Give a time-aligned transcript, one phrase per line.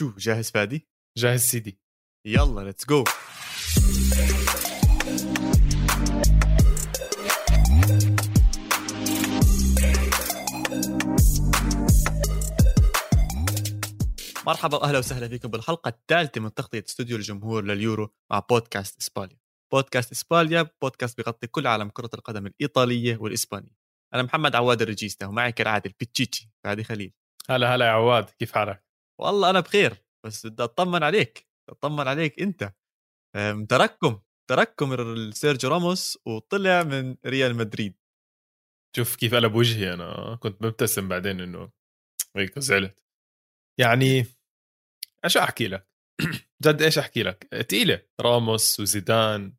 [0.00, 1.80] شو جاهز فادي؟ جاهز سيدي
[2.26, 3.04] يلا let's go
[14.46, 19.38] مرحبا وأهلا وسهلا فيكم بالحلقة الثالثة من تغطية استوديو الجمهور لليورو مع بودكاست إسبانيا.
[19.72, 23.76] بودكاست إسبانيا بودكاست بيغطي كل عالم كرة القدم الإيطالية والإسبانية.
[24.14, 27.12] أنا محمد عواد الرجيستا ومعي كالعادة البيتشيتشي فادي خليل.
[27.50, 28.89] هلا هلا يا عواد كيف حالك؟
[29.20, 32.74] والله أنا بخير بس بدي أطمن عليك أطمن عليك أنت.
[33.68, 34.20] تركم
[34.50, 37.96] تركم سيرجيو راموس وطلع من ريال مدريد.
[38.96, 41.70] شوف كيف قلب وجهي أنا كنت مبتسم بعدين إنه
[42.36, 43.04] هيك زعلت.
[43.80, 44.26] يعني
[45.24, 45.88] إيش أحكي لك؟
[46.64, 48.02] جد إيش أحكي لك؟ تقيلة.
[48.20, 49.54] راموس وزيدان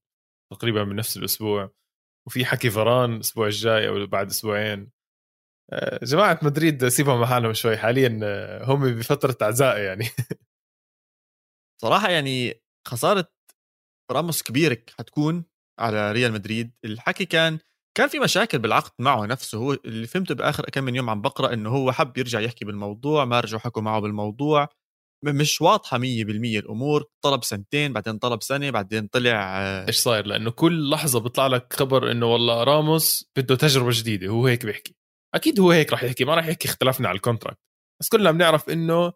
[0.53, 1.71] تقريبا من نفس الأسبوع
[2.27, 4.91] وفي حكي فران الأسبوع الجاي أو بعد أسبوعين.
[6.03, 7.77] جماعة مدريد سيبهم محلهم شوي.
[7.77, 10.07] حاليا آه، هم بفترة عزاء يعني.
[11.81, 13.27] صراحة يعني خسارة
[14.11, 15.45] راموس كبيرة حتكون
[15.79, 16.71] على ريال مدريد.
[16.85, 17.59] الحكي كان
[17.97, 19.57] كان في مشاكل بالعقد معه نفسه.
[19.57, 23.25] هو اللي فهمته بآخر كم من يوم عم بقرأ إنه هو حب يرجع يحكي بالموضوع
[23.25, 24.69] ما رجعوا حكوا معه بالموضوع.
[25.25, 27.05] مش واضحة 100% الأمور.
[27.23, 31.73] طلب سنتين بعدين طلب سنة بعدين طلع آه، إيش صاير؟ لأنه كل لحظة بيطلع لك
[31.73, 34.27] خبر إنه والله راموس بده تجربة جديدة.
[34.27, 35.00] هو هيك بيحكي.
[35.35, 37.59] أكيد هو هيك راح يحكي ما راح يحكي اختلفنا على ال contract
[38.01, 39.13] بس كلنا بنعرف إنه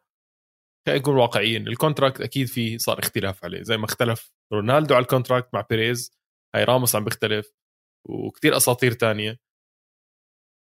[0.88, 3.62] خلينا نكون واقعيين ال contract أكيد في صار اختلاف عليه.
[3.62, 6.12] زي ما اختلف رونالدو على ال contract مع بيريز
[6.56, 7.54] هاي راموس عم بيختلف
[8.10, 9.40] وكثير أساطير تانية.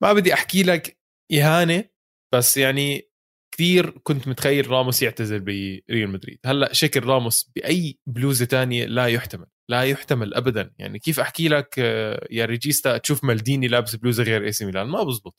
[0.03, 0.99] ما بدي أحكي لك
[1.33, 1.89] إهانة
[2.33, 3.09] بس يعني
[3.55, 6.39] كثير كنت متخيل راموس يعتزل بريال مدريد.
[6.45, 9.47] هلأ شكل راموس بأي بلوزة تانية لا يحتمل.
[9.69, 10.73] لا يحتمل ابدا.
[10.79, 15.03] يعني كيف أحكي لك آه، يا ريجيستا تشوف مالديني لابس بلوزة غير AC Milan؟ ما
[15.03, 15.35] بزبط.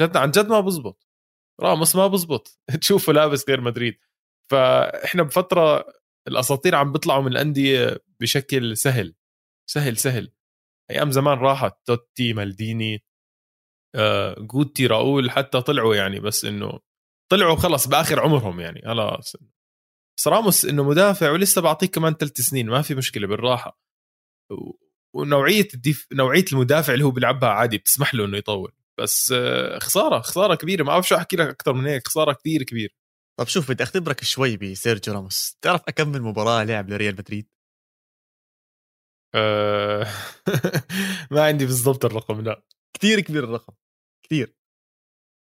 [0.00, 1.06] جد عن جد ما بزبط.
[1.60, 2.58] راموس ما بزبط.
[2.80, 3.98] تشوفه لابس غير مدريد.
[4.52, 5.84] فإحنا بفترة
[6.28, 9.14] الأساطير عم بيطلعوا من الأندية بشكل سهل.
[9.70, 10.32] سهل سهل.
[10.90, 11.72] أيام زمان راحت.
[11.86, 13.04] توتي مالديني
[13.96, 16.80] آه جوتي راؤول حتى طلعوا يعني بس إنه
[17.32, 18.82] طلعوا خلص بآخر عمرهم يعني.
[18.82, 19.36] خلاص.
[20.18, 23.78] بس راموس إنه مدافع ولسه بعطيك كمان ثلاث سنين ما في مشكلة بالراحة.
[25.14, 26.06] ونوعية الديف...
[26.12, 28.72] نوعية المدافع اللي هو بيلعبها عادي بتسمح له إنه يطول.
[29.00, 30.82] بس آه، خسارة خسارة كبيرة.
[30.82, 32.08] ما بعرف شو أحكي لك أكثر من هيك.
[32.08, 32.92] خسارة كثير كبيرة.
[33.40, 35.58] طب شوف بدي أختبرك شوي بسيرجيو راموس.
[35.62, 37.48] تعرف اكمل مباراة لعب لريال مدريد؟
[39.34, 40.06] أه...
[41.30, 42.62] ما عندي بالضبط الرقم لا.
[42.98, 43.74] كثير كبير الرقم.
[44.26, 44.54] كثير.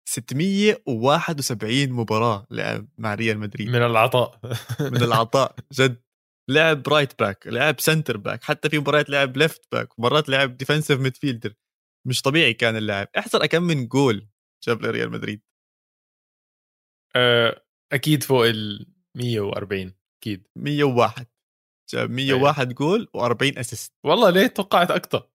[0.05, 3.69] 671 مباراة لعب مع ريال مدريد.
[3.69, 4.41] من العطاء.
[4.81, 6.03] من العطاء جد.
[6.51, 11.01] لعب right back لعب center back حتى في مباريات لعب left back مرات لعب defensive
[11.01, 11.55] midfielder
[12.07, 13.09] مش طبيعي كان اللاعب.
[13.19, 14.29] أحسن كم من جول
[14.67, 15.43] جاب لريال مدريد.
[17.17, 18.87] أه أكيد فوق ال
[19.17, 20.49] 140 أكيد.
[20.57, 21.27] 101
[21.93, 22.75] جاب 101 أيه.
[22.75, 25.29] جول و40 assist والله ليه توقعت أكثر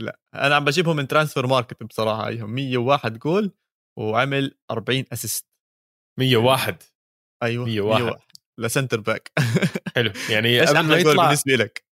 [0.00, 3.52] لا أنا عم بجيبهم من Transfermarkt بصراحة هيهم 101 جول
[3.98, 5.46] وعمل 40 assist
[6.18, 6.82] 101
[7.42, 8.22] أيوه 101, 101.
[8.60, 9.32] ل center back
[9.96, 10.12] حلو.
[10.30, 11.84] يعني قبل ما يطلع بالنسبة لك؟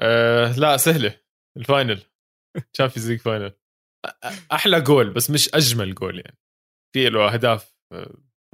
[0.00, 1.20] أه لا سهلة.
[1.56, 2.02] ال final
[2.72, 3.58] Champions League final
[4.52, 6.38] أحلى جول بس مش أجمل جول يعني.
[6.94, 7.76] في له أهداف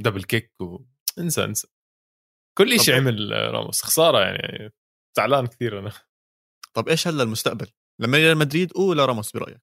[0.00, 0.78] double kick و...
[1.18, 1.68] انسى انسى.
[2.58, 3.82] كل شيء عمل راموس.
[3.82, 4.72] خسارة يعني
[5.16, 5.92] زعلان كثير أنا.
[6.74, 7.66] طب إيش هلا المستقبل؟
[8.00, 9.60] لما ريال مدريد ولا راموس برأيك؟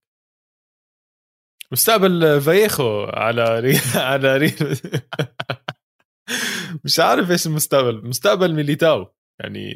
[1.74, 3.78] مستقبل فايخو على ري...
[4.12, 4.54] على ري...
[6.86, 8.08] مش عارف إيش المستقبل.
[8.08, 9.14] مستقبل ميليتاو.
[9.42, 9.74] يعني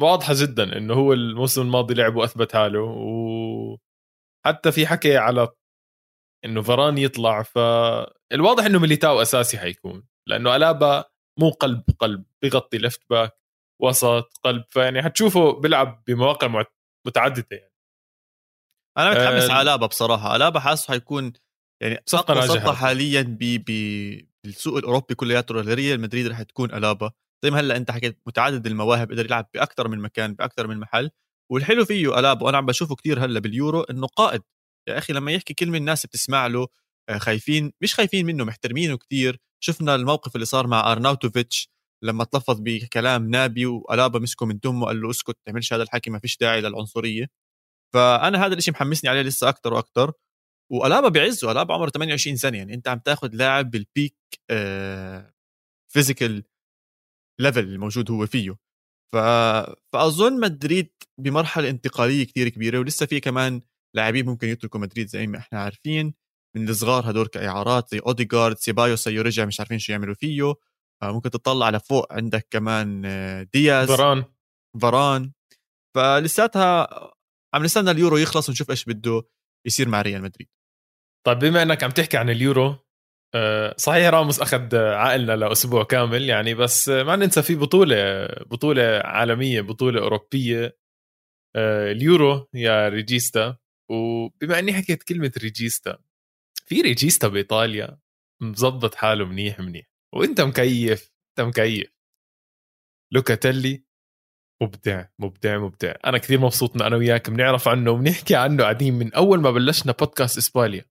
[0.00, 2.80] واضحة جدا إنه هو الموسم الماضي لعب واثبت حاله
[4.44, 5.48] وحتى في حكي على
[6.44, 11.04] إنه فران يطلع فالواضح إنه ميليتاو أساسي حيكون لأنه ألابا
[11.40, 13.32] مو قلب قلب بيغطي left back
[13.82, 16.64] وسط قلب فيعني حتشوفه بيلعب بمواقع
[17.06, 17.75] متعددة يعني.
[18.98, 20.36] أنا متحمس آه على ألابا بصراحة.
[20.36, 21.32] ألابا حاسه حيكون
[21.82, 23.22] يعني صفقة صفقة حاليا
[24.44, 25.54] بالسوق الأوروبي كلياته.
[25.54, 27.10] لريال مدريد رح تكون ألابا.
[27.44, 31.10] زي ما هلأ أنت حكيت متعدد المواهب قدر يلعب باكثر من مكان باكثر من محل.
[31.52, 34.42] والحلو فيه ألابا وأنا عم بشوفه كثير هلأ باليورو إنه قائد.
[34.88, 36.66] يا أخي لما يحكي كلمة الناس بتسمع له
[37.08, 41.70] آه، خايفين مش خايفين منه محترمينه كثير شفنا الموقف اللي صار مع أرناوتوفيتش
[42.04, 46.18] لما تلفظ بكلام نابي وألابا مسكه من تمه قال له اسكت تعملش هذا الحكي ما
[46.18, 47.26] فيش داعي للعنصرية.
[47.96, 50.12] فأنا هذا الشيء محمسني عليه لسه أكثر وأكثر
[50.72, 54.16] وألابا بيعزه ألابا عمره 28 سنة يعني أنت عم تاخذ لاعب بال peak
[55.92, 56.44] physical
[57.40, 58.56] level الموجود هو فيه.
[59.12, 59.16] ف...
[59.92, 63.62] فأظن مدريد بمرحلة انتقالية كثير كبيرة ولسه في كمان
[63.94, 66.14] لاعبين ممكن يتركوا مدريد زي ما إحنا عارفين
[66.56, 70.54] من الصغار هدول كإعارات زي اوديجارد سيبايوس سيو رجع مش عارفين شو يعملوا فيه
[71.02, 73.02] آه، ممكن تطلع لفوق عندك كمان
[73.52, 74.24] دياز فران
[74.82, 75.32] فران
[75.96, 76.88] فلساتها
[77.54, 79.22] عم نستنى اليورو يخلص ونشوف إيش بده
[79.66, 80.48] يصير مع ريال مدريد.
[81.26, 82.76] طيب بما إنك عم تحكي عن اليورو
[83.34, 89.60] آه، صحيح راموس أخذ عقلنا لأسبوع كامل يعني بس ما ننسى في بطولة بطولة عالمية
[89.60, 90.78] بطولة أوروبية
[91.56, 93.56] اليورو يا regista.
[93.90, 95.98] وبما إني حكيت كلمة regista
[96.66, 97.98] في regista بإيطاليا
[98.42, 99.86] مظبط حاله منيح منيح.
[100.14, 101.92] وإنت مكيف إنت مكيف.
[103.12, 103.85] لوكاتيلي
[104.62, 105.94] مبدع مبدع مبدع.
[106.04, 109.92] أنا كثير مبسوط ان أنا وياك بنعرف عنه وبنحكي عنه قاعدين من أول ما بلشنا
[109.92, 110.84] بودكاست إسبانيا.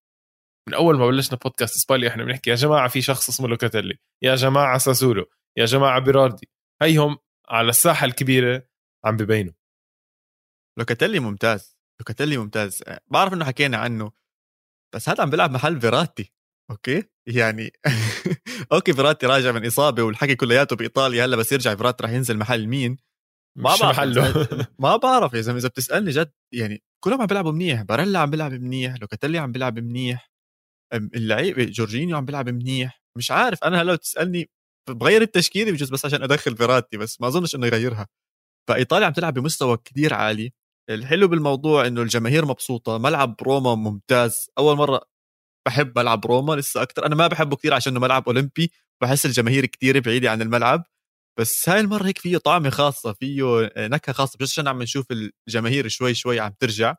[0.67, 4.35] من أول ما بلشنا بودكاست إسبانيا إحنا بنحكي يا جماعة في شخص اسمه لوكاتيلي يا
[4.35, 5.25] جماعة ساسولو
[5.57, 6.49] يا جماعة بيراردي.
[6.81, 7.17] هيهم
[7.49, 8.67] على الساحة الكبيرة
[9.05, 9.53] عم ببينوا.
[10.79, 12.83] لوكاتيلي ممتاز لوكاتيلي ممتاز.
[13.07, 14.11] بعرف إنه حكينا عنه
[14.95, 16.33] بس هذا عم بيلعب محل فيراتي
[16.71, 17.71] أوكي؟ يعني
[18.73, 22.67] أوكي فيراتي راجع من إصابة والحكي كلياته بإيطاليا هلأ بس يرجع فيراتي راح ينزل محل
[22.67, 22.97] مين؟
[23.63, 24.47] ما بعرف محله.
[24.79, 28.53] ما بعرف يا زلمه إذا بتسألني جد يعني كلهم عم بيلعبوا منيح باريلا عم بيلعب
[28.53, 30.31] منيح لوكاتيلي عم بيلعب منيح
[30.93, 33.03] اللعيبه جورجينيو عم بيلعب منيح.
[33.17, 34.49] مش عارف أنا هلأ تسألني
[34.89, 38.07] بغير التشكيلة بجوز بس عشان أدخل فيراتي بس ما أظنش إنه يغيرها.
[38.69, 40.53] فإيطاليا عم تلعب بمستوى كثير عالي.
[40.89, 44.49] الحلو بالموضوع إنه الجماهير مبسوطة ملعب روما ممتاز.
[44.57, 45.01] أول مرة
[45.67, 48.71] بحب ملعب روما لسه أكثر أنا ما بحبه كثير عشان ملعب أولمبي
[49.03, 50.83] بحس الجماهير كثير بعيدة عن الملعب.
[51.39, 54.37] بس هاي المرة هيك فيه طعمة خاصة فيه نكهة خاصة.
[54.41, 55.05] بس عشان عم نشوف
[55.47, 56.95] الجماهير شوي شوي عم ترجع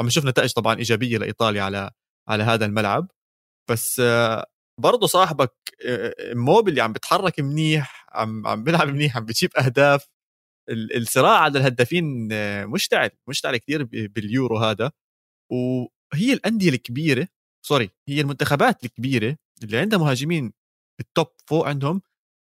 [0.00, 1.90] عم نشوف نتائج طبعا إيجابية لإيطاليا على
[2.28, 3.10] على هذا الملعب.
[3.70, 4.02] بس
[4.80, 5.54] برضه صاحبك
[6.34, 10.06] إيموبيلي عم بتحرك منيح عم عم بيلعب منيح عم بتجيب أهداف.
[10.70, 12.28] الصراع على الهدافين
[12.66, 14.92] مشتعل مشتعل كثير باليورو هذا.
[15.52, 17.28] وهي الأندية الكبيرة
[17.66, 20.52] sorry هي المنتخبات الكبيرة اللي عندها مهاجمين
[20.98, 22.02] بال top فوق عندهم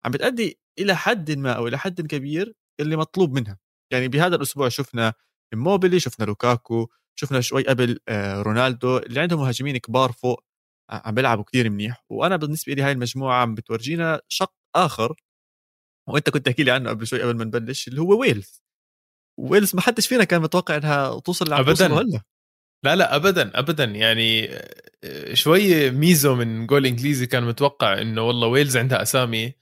[0.06, 3.60] عم بتأدي إلى حد ما أو إلى حد كبير اللي مطلوب منها.
[3.94, 5.14] يعني بهذا الأسبوع شفنا
[5.54, 6.88] إيموبيلي شفنا لوكاكو
[7.20, 10.44] شفنا شوي قبل آه، رونالدو اللي عندهم مهاجمين كبار فوق
[10.92, 12.06] عم بيلعبوا كثير منيح.
[12.10, 15.16] وأنا بالنسبة لي هاي المجموعة عم بتورجينا شق آخر.
[16.10, 18.64] وأنت كنت تحكي لي عنه قبل شوي قبل ما نبلش اللي هو ويلز.
[19.40, 21.88] ويلز ما حدش فينا كان متوقع إنها توصل عم ابدا.
[21.88, 22.22] هلا
[22.86, 23.84] لا لا ابدا ابدا.
[23.84, 24.50] يعني
[25.04, 29.54] آه، شوي ميزو من جول إنجليزي كان متوقع إنه والله ويلز عندها أسامي.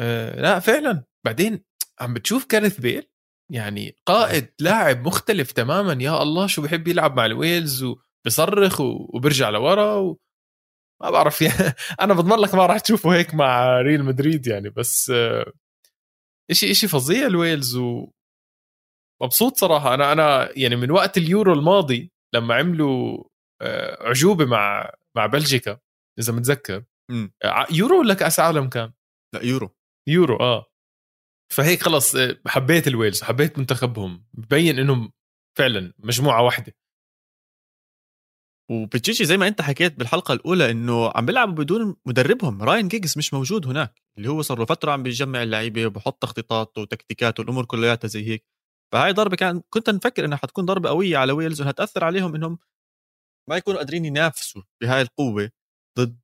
[0.00, 1.04] آه لا فعلا.
[1.26, 1.64] بعدين
[2.00, 3.10] عم بتشوف كارث بيل؟
[3.52, 6.02] يعني قائد لاعب مختلف تماما.
[6.02, 10.18] يا الله شو بحب يلعب مع الويلز وبصرخ وبرجع لورا و...
[11.02, 11.42] ما بعرف.
[11.42, 15.52] يعني أنا بضمن لك ما راح تشوفه هيك مع ريال مدريد يعني بس آه،
[16.50, 18.10] إشي إشي فظيع الويلز و
[19.22, 19.94] مبسوط صراحة.
[19.94, 23.24] أنا أنا يعني من وقت اليورو الماضي لما عملوا
[23.62, 25.78] آه، أعجوبة مع مع بلجيكا
[26.18, 26.84] إذا متذكر.
[27.70, 28.92] يورو ولا كأس عالم كان؟
[29.34, 29.77] لا يورو.
[30.08, 30.66] يورو آه.
[31.52, 34.26] فهيك خلص آه، حبيت الويلز حبيت منتخبهم.
[34.34, 35.12] ببين إنهم
[35.58, 36.74] فعلا مجموعة واحدة.
[38.70, 42.62] وبتشي شي زي ما أنت حكيت بالحلقة الأولى إنه عم بيلعبوا بدون مدربهم.
[42.62, 46.78] راين جيجز مش موجود هناك اللي هو صار له فترة عم بيجمع اللعيبة وبحط تخطيطات
[46.78, 48.46] وتكتيكات والأمور كلياتها زي هيك.
[48.92, 52.58] فهاي ضربة كان كنت نفكر إنها حتكون ضربة قوية على ويلز وإنها تأثر عليهم إنهم
[53.50, 55.50] ما يكونوا قادرين ينافسوا بهاي القوة
[55.98, 56.20] ضد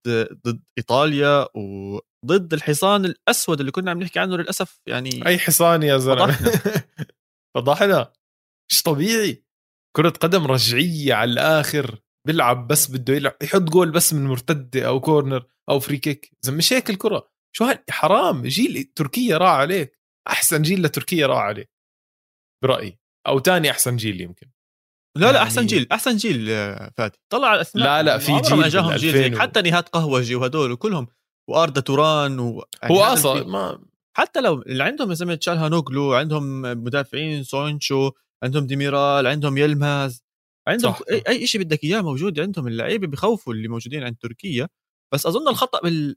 [0.46, 1.48] ضد إيطاليا
[2.24, 6.38] وضد الحصان الأسود اللي كنا عم نحكي عنه للأسف يعني أي حصان يا زلمة؟
[7.54, 8.12] فضحنا.
[8.70, 9.44] مش طبيعي؟
[9.96, 15.00] كرة قدم رجعية على الآخر بيلعب بس بده يلعب يحط جول بس من مرتدة أو
[15.00, 17.28] corner أو free kick إذا مش هيك الكرة.
[17.56, 18.42] شو هال حرام.
[18.42, 19.98] جيل تركيا راح عليك.
[20.28, 21.70] أحسن جيل لتركيا راح عليه
[22.62, 22.98] برأيي.
[23.26, 24.50] أو تاني أحسن جيل يمكن.
[25.18, 25.88] لا لا أحسن يعني جيل.
[25.92, 27.18] أحسن جيل آه، فادي.
[27.32, 29.40] طلع على الاسماء لا لا في جيل ما جاهم جيل.
[29.40, 31.06] حتى نهاد قهوجي وهدول وكلهم
[31.50, 32.64] وأردا توران و...
[32.82, 33.84] يعني هو أصلا ما
[34.16, 38.10] حتى لو اللي عندهم يا زلمه تشالهانأوغلو عندهم مدافعين سويونجو
[38.42, 40.24] عندهم ديميرال عندهم يلماز
[40.68, 41.00] عندهم صح.
[41.10, 44.68] أي, أي شيء بدك إياه موجود عندهم اللعيبة بخوفوا اللي موجودين عند تركيا.
[45.14, 46.16] بس أظن الخطأ بال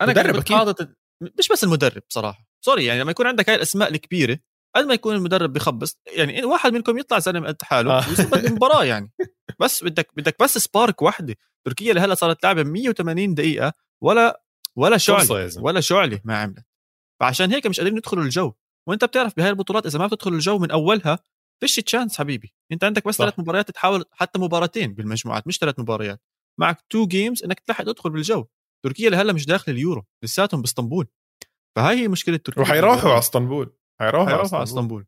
[0.00, 0.94] أنا مدرب أكيد.
[1.38, 4.38] مش بس المدرب صراحة sorry يعني لما يكون عندك هاي الأسماء الكبيرة
[4.76, 8.04] قد ما يكون المدرب بخبص يعني واحد منكم يطلع زلمه قد حاله آه.
[8.34, 9.12] المباراه يعني.
[9.60, 11.34] بس بدك بدك بس spark وحده
[11.66, 14.42] تركيا لهلأ صارت لعبه 180 دقيقة ولا
[14.78, 16.66] ولا شعله ولا شعله ما عملت.
[17.20, 18.52] فعشان هيك مش قادرين يدخلوا الجو.
[18.88, 21.18] وانت بتعرف بهاي البطولات إذا ما بتدخل الجو من أولها
[21.60, 22.54] فيش chance حبيبي.
[22.72, 26.22] أنت عندك بس ثلاث مباريات تحاول حتى مباراتين بالمجموعات مش ثلاث مباريات.
[26.60, 28.46] معك two games إنك تلحق تدخل بالجو.
[28.84, 31.06] تركيا لهلا مش داخل اليورو لساتهم بإسطنبول.
[31.76, 32.62] فهاي هي مشكلة تركيا.
[32.62, 33.76] وحيروحوا على إسطنبول.
[34.00, 35.06] حيروحوا على إسطنبول.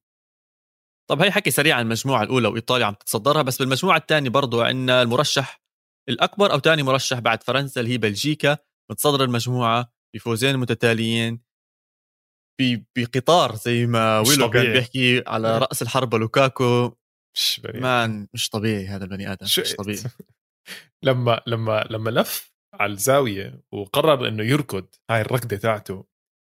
[1.10, 5.02] طب هي حكي سريع عن المجموعة الأولى وإيطاليا عم تتصدرها بس بالمجموعة الثانية برضه عندنا
[5.02, 5.62] المرشح
[6.08, 8.58] الأكبر أو ثاني مرشح بعد فرنسا اللي هي بلجيكا.
[8.90, 11.44] متصدر المجموعة بفوزين متتاليين
[12.96, 16.96] بقطار زي ما ويلو كان بيحكي على رأس الحربه لوكاكو.
[17.36, 20.02] مش مان مش طبيعي هذا البني آدم مش طبيعي.
[21.04, 26.04] لما لما لما لف على الزاوية وقرر إنه يركض هاي الركضة تاعته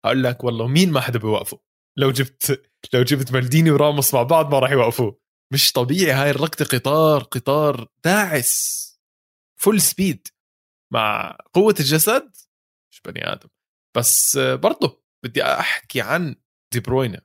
[0.04, 1.60] أقول لك والله مين ما حدا بيوقفه؟
[1.98, 5.20] لو جبت لو جبت مالديني وراموس مع بعض ما راح يوقفوه.
[5.52, 8.86] مش طبيعي هاي الركضة قطار قطار داعس.
[9.60, 10.28] full speed
[10.92, 12.36] مع قوة الجسد
[12.92, 13.48] مش بني آدم.
[13.96, 16.36] بس برضه بدي أحكي عن
[16.72, 17.22] دي بروينا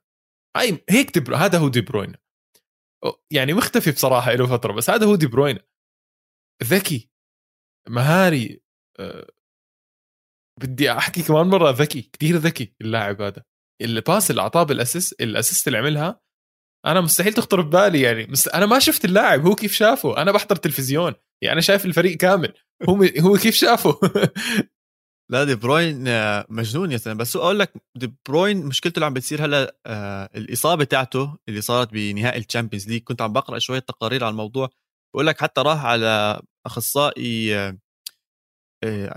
[0.57, 2.17] هاي هيك دي هذا هو دي بروينا
[3.31, 5.61] يعني مختفي بصراحة له فترة بس هذا هو دي بروينا
[6.63, 7.09] ذكي
[7.89, 8.61] مهاري
[8.99, 9.27] أه
[10.61, 13.43] بدي أحكي كمان مرة ذكي كثير ذكي اللاعب هذا.
[13.81, 16.21] ال pass اللي أعطاه بال assist ال assist اللي عملها
[16.85, 18.27] أنا مستحيل تخطر ببالي يعني.
[18.27, 18.47] مست...
[18.47, 21.13] أنا ما شفت اللاعب هو كيف شافه؟ أنا بحضر تلفزيون.
[21.43, 22.53] يعني أنا شايف الفريق كامل.
[22.89, 23.09] هو م...
[23.19, 23.99] هو كيف شافه؟
[25.31, 27.17] لا دي بروين آه، مجنون يا سلام.
[27.17, 31.93] بس أقول لك دي بروين مشكلته اللي عم بتصير هلأ آه الإصابة تاعته اللي صارت
[31.93, 34.69] بنهائي الشامبيونز ليج كنت عم بقرأ شوية تقارير على الموضوع.
[35.13, 37.77] بقول لك حتى راح على أخصائي آه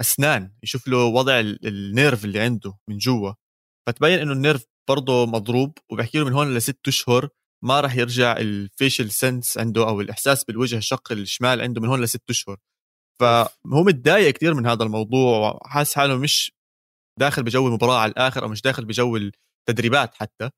[0.00, 3.32] أسنان يشوف له وضع ال nerve اللي عنده من جوا.
[3.88, 7.28] فتبين إنه ال nerve برضه مضروب وبحكي له من هون لست أشهر.
[7.64, 12.02] ما راح يرجع ال facial sense عنده أو الإحساس بالوجه الشق الشمال عنده من هون
[12.02, 12.56] لست أشهر.
[13.20, 16.52] فهو متضايق كثير من هذا الموضوع وحاس حاله مش
[17.20, 20.50] داخل بجو المباراة على الآخر أو مش داخل بجو التدريبات حتى.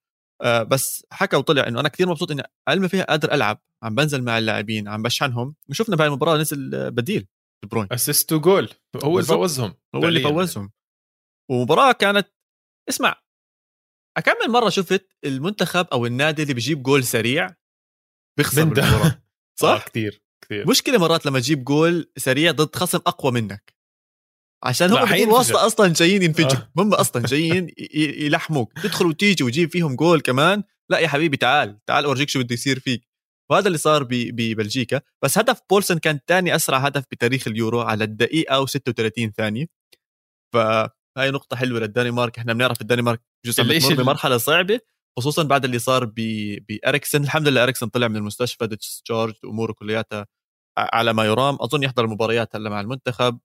[0.42, 4.22] آه، بس حكى وطلع إنه أنا كثير مبسوط إني علمي فيها قادر ألعب عم بنزل
[4.22, 7.26] مع اللاعبين عم بشحنهم وشفنا بهاي المباراة نزل بديل
[7.70, 7.88] بروين.
[7.92, 8.70] assist goal
[9.04, 10.72] هو اللي فوزهم هو اللي فوزهم
[11.50, 12.28] ومباراة كانت
[12.88, 13.22] اسمع
[14.16, 17.54] اكمل مرة شفت المنتخب أو النادي اللي بيجيب جول سريع
[18.38, 19.23] بيخسر بالمباراة؟
[19.61, 23.76] صح؟ آه كثير كثير مشكله مرات لما تجيب جول سريع ضد خصم أقوى منك.
[24.64, 26.73] عشان هم بالواسطه أصلا جايين ينفجروا آه.
[26.78, 28.73] هم أصلا جايين يلحموك.
[28.73, 30.62] تدخل وتيجي وتجيب فيهم جول كمان.
[30.90, 33.08] لا يا حبيبي تعال تعال أورجيك شو بده يصير فيك.
[33.50, 38.66] وهذا اللي صار ببلجيكا بس هدف بولسن كان ثاني أسرع هدف بتاريخ اليورو على الدقيقة
[38.66, 39.66] و36 ثانية.
[40.54, 42.38] فهاي نقطة حلوة للدنمارك.
[42.38, 44.81] إحنا بنعرف الدنمارك جزء بتمر بمرحلة صعبة
[45.19, 46.05] خصوصا بعد اللي صار
[46.68, 50.26] بإريكسن الحمد لله إريكسن طلع من المستشفى discharge أموره كلياتها
[50.78, 51.57] على ما يرام.
[51.61, 53.38] أظن يحضر المباريات هلا مع المنتخب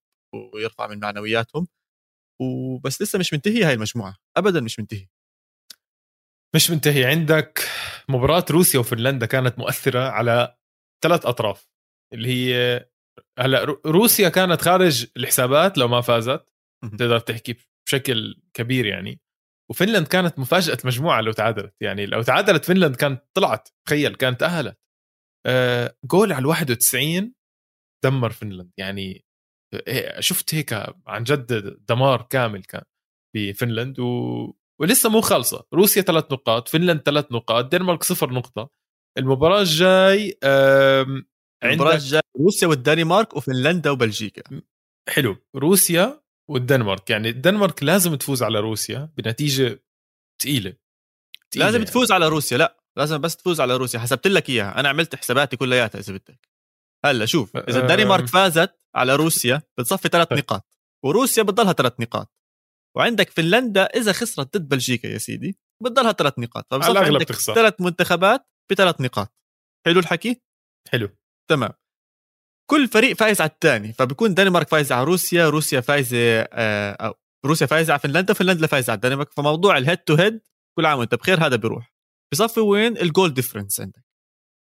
[0.54, 1.68] ويرفع من معنوياتهم.
[2.42, 4.18] وبس لسه مش منتهي هاي المجموعة.
[4.38, 5.08] ابدا مش منتهي.
[6.56, 7.06] مش منتهي.
[7.06, 7.60] عندك
[8.10, 10.56] مباراة روسيا وفنلندا كانت مؤثرة على
[11.04, 11.70] ثلاث أطراف.
[12.14, 12.86] اللي هي
[13.40, 16.46] هلا روسيا كانت خارج الحسابات لو ما فازت.
[16.84, 17.56] تقدر تحكي
[17.88, 19.20] بشكل كبير يعني.
[19.72, 21.75] وفنلند كانت مفاجأة مجموعة لو تعادلت.
[21.82, 23.70] يعني لو تعادلت فنلند كانت طلعت.
[23.88, 24.78] تخيل كانت تأهلت
[25.48, 27.34] آه جول على 91
[28.06, 28.72] دمر فنلند.
[28.80, 29.25] يعني
[29.88, 30.74] آه، شفت هيك
[31.08, 32.84] عن جد دمار كامل كان
[33.36, 34.54] بفنلند و...
[34.82, 35.68] ولسه مو خالصة.
[35.74, 38.70] روسيا ثلاث نقاط فنلند ثلاث نقاط دنمارك صفر نقطة.
[39.18, 40.38] المباراة الجاي
[41.63, 44.62] المباراة الجاي روسيا والدنمارك وفنلندا وبلجيكا.
[45.10, 45.38] حلو.
[45.56, 46.21] روسيا
[46.51, 47.10] والدنمارك.
[47.10, 49.84] يعني الدنمارك لازم تفوز على روسيا بنتيجة
[50.41, 50.74] ثقيله
[51.55, 51.86] لازم يعني.
[51.86, 52.58] تفوز على روسيا.
[52.58, 54.00] لا لازم بس تفوز على روسيا.
[54.00, 54.79] حسبت لك إياها.
[54.79, 56.50] أنا عملت حساباتي كلياتها إذا بدك.
[57.05, 60.39] هلأ شوف إذا الدنمارك فازت على روسيا بتصفي ثلاث طيب.
[60.39, 60.65] نقاط.
[61.05, 62.34] وروسيا بتضلها ثلاث نقاط.
[62.98, 66.74] وعندك فنلندا إذا خسرت ضد بلجيكا يا سيدي بتضلها ثلاث نقاط.
[66.74, 67.31] فبصفي عندك.
[67.31, 69.36] ثلاث منتخبات بثلاث نقاط.
[69.86, 70.41] حلو الحكي؟
[70.89, 71.10] حلو.
[71.50, 71.74] تمام.
[72.72, 77.13] كل فريق فايز على الثاني فبكون الدنمارك فايزه على روسيا روسيا فايزة آه
[77.46, 79.32] روسيا فايزة على فنلندا فنلندا فايزة على الدنمارك.
[79.34, 80.42] فموضوع ال head to head
[80.78, 81.94] كل عام وأنت بخير هذا بيروح.
[82.34, 84.06] بصفي وين ال goal difference عندك.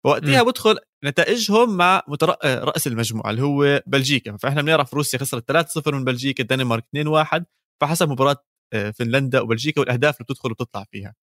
[0.06, 2.32] وقتها بدخل نتائجهم مع متر...
[2.44, 4.38] آه، رأس المجموعة اللي هو بلجيكا.
[4.38, 5.52] فإحنا بنعرف روسيا خسرت
[5.88, 7.44] 3-0 من بلجيكا الدنمارك 2-1
[7.82, 8.38] فحسب مباراة
[8.74, 11.16] آه، فنلندا وبلجيكا والأهداف اللي بتدخل وبتطلع فيها.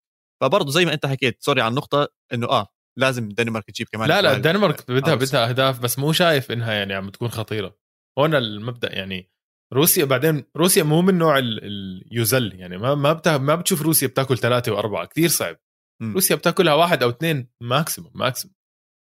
[0.42, 2.66] فبرضه زي ما أنت حكيت sorry على النقطة إنه آه
[2.98, 6.94] لازم الدنمارك تجيب كمان لا لا الدنمارك بدها بدها أهداف بس مو شايف إنها يعني
[6.94, 7.76] عم تكون خطيرة.
[8.18, 9.30] هون المبدأ يعني
[9.72, 14.08] روسيا بعدين روسيا مو من نوع ال usual يعني ما ما بتا ما بتشوف روسيا
[14.08, 15.56] بتاكل ثلاثة وأربعة كثير صعب.
[16.02, 16.12] م.
[16.12, 18.54] روسيا بتاكلها واحد أو اثنين maximum maximum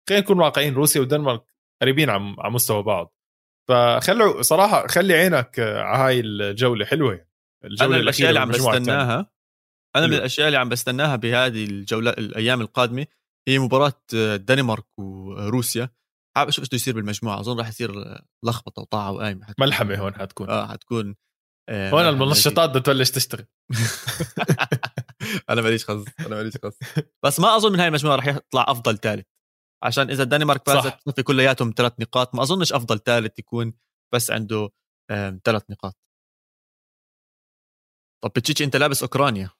[0.09, 1.43] خلينا نكون واقعيين روسيا والدنمارك
[1.83, 3.17] قريبين على على مستوى بعض.
[3.69, 7.31] فخلوا صراحة خلي عينك على هاي الجولة حلوة يعني.
[7.65, 9.31] الجولة أنا الأشياء اللي عم بستناها
[9.97, 13.07] أنا من الأشياء اللي عم بستناها بهذه الجولة الأيام القادمة
[13.49, 15.91] هي مباراة الدنمارك وروسيا.
[16.37, 17.41] حابب أشوف إيش بده يصير بالمجموعة.
[17.41, 17.93] أظن راح يصير
[18.45, 20.51] لخبطة وطاعه وقايمة ملحمة هون حتكون.
[20.51, 21.17] آه حتكون
[21.69, 23.47] آه هون المنشطات بدها تبلش تشتغل.
[25.51, 26.79] أنا ماليش خص أنا ماليش خص.
[27.25, 29.27] بس ما أظن من هاي المجموعة راح يطلع أفضل ثالث.
[29.85, 32.35] عشان إذا الدنمارك فازت في كلياتهم ثلاث نقاط.
[32.35, 33.73] ما أظنش أفضل ثالث يكون
[34.15, 34.71] بس عنده
[35.45, 35.97] ثلاث نقاط.
[38.25, 39.51] طب بتشيتش أنت لابس أوكرانيا.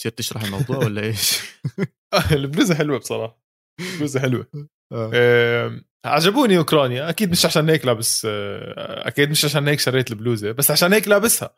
[0.00, 1.40] تصير تشرح الموضوع ولا إيش؟
[2.32, 3.42] البلوزة حلوة بصراحة.
[3.80, 4.46] البلوزة حلوة.
[4.92, 5.80] آه.
[6.04, 7.10] عجبوني أوكرانيا.
[7.10, 11.08] أكيد مش عشان هيك لابس آه، أكيد مش عشان هيك شريت البلوزة بس عشان هيك
[11.08, 11.56] لابسها.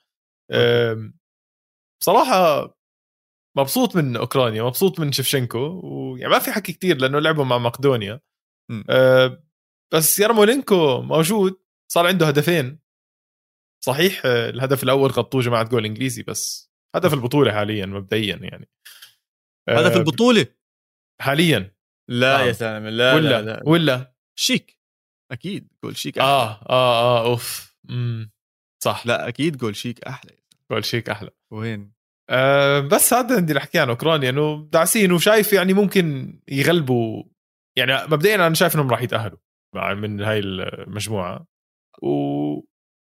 [0.50, 1.12] آه.
[2.00, 2.70] بصراحة
[3.58, 8.20] مبسوط من أوكرانيا مبسوط من شفشنكو ويعني ما في حكي كتير لأنه لعبوا مع مقدونيا.
[8.90, 9.42] آه
[9.94, 11.60] بس يارمولينكو موجود
[11.92, 12.78] صار عنده هدفين.
[13.84, 18.68] صحيح الهدف الأول غطوه جماعة جول إنجليزي بس هدف البطولة حاليا مبدئيا يعني.
[19.68, 20.46] هدف البطولة؟
[21.20, 21.74] حاليا.
[22.08, 22.44] لا آه.
[22.44, 23.42] يا سلام لا ولا لا.
[23.42, 23.62] لا.
[23.66, 24.14] ولا.
[24.38, 24.78] شيك.
[25.32, 26.30] أكيد جول شيك أحلى.
[26.30, 27.76] آه آه آه أوف.
[27.84, 28.32] مم.
[28.84, 29.06] صح.
[29.06, 30.30] لا أكيد جول شيك أحلى.
[30.70, 31.30] جول شيك أحلى.
[31.50, 31.92] وين؟
[32.30, 37.24] آه بس هذا عندي احكي عن أوكرانيا إنه داعسين وشايف يعني ممكن يغلبوا.
[37.76, 39.38] يعني مبدئيا أنا شايف إنهم راح يتأهلوا
[39.74, 41.46] من هاي المجموعة.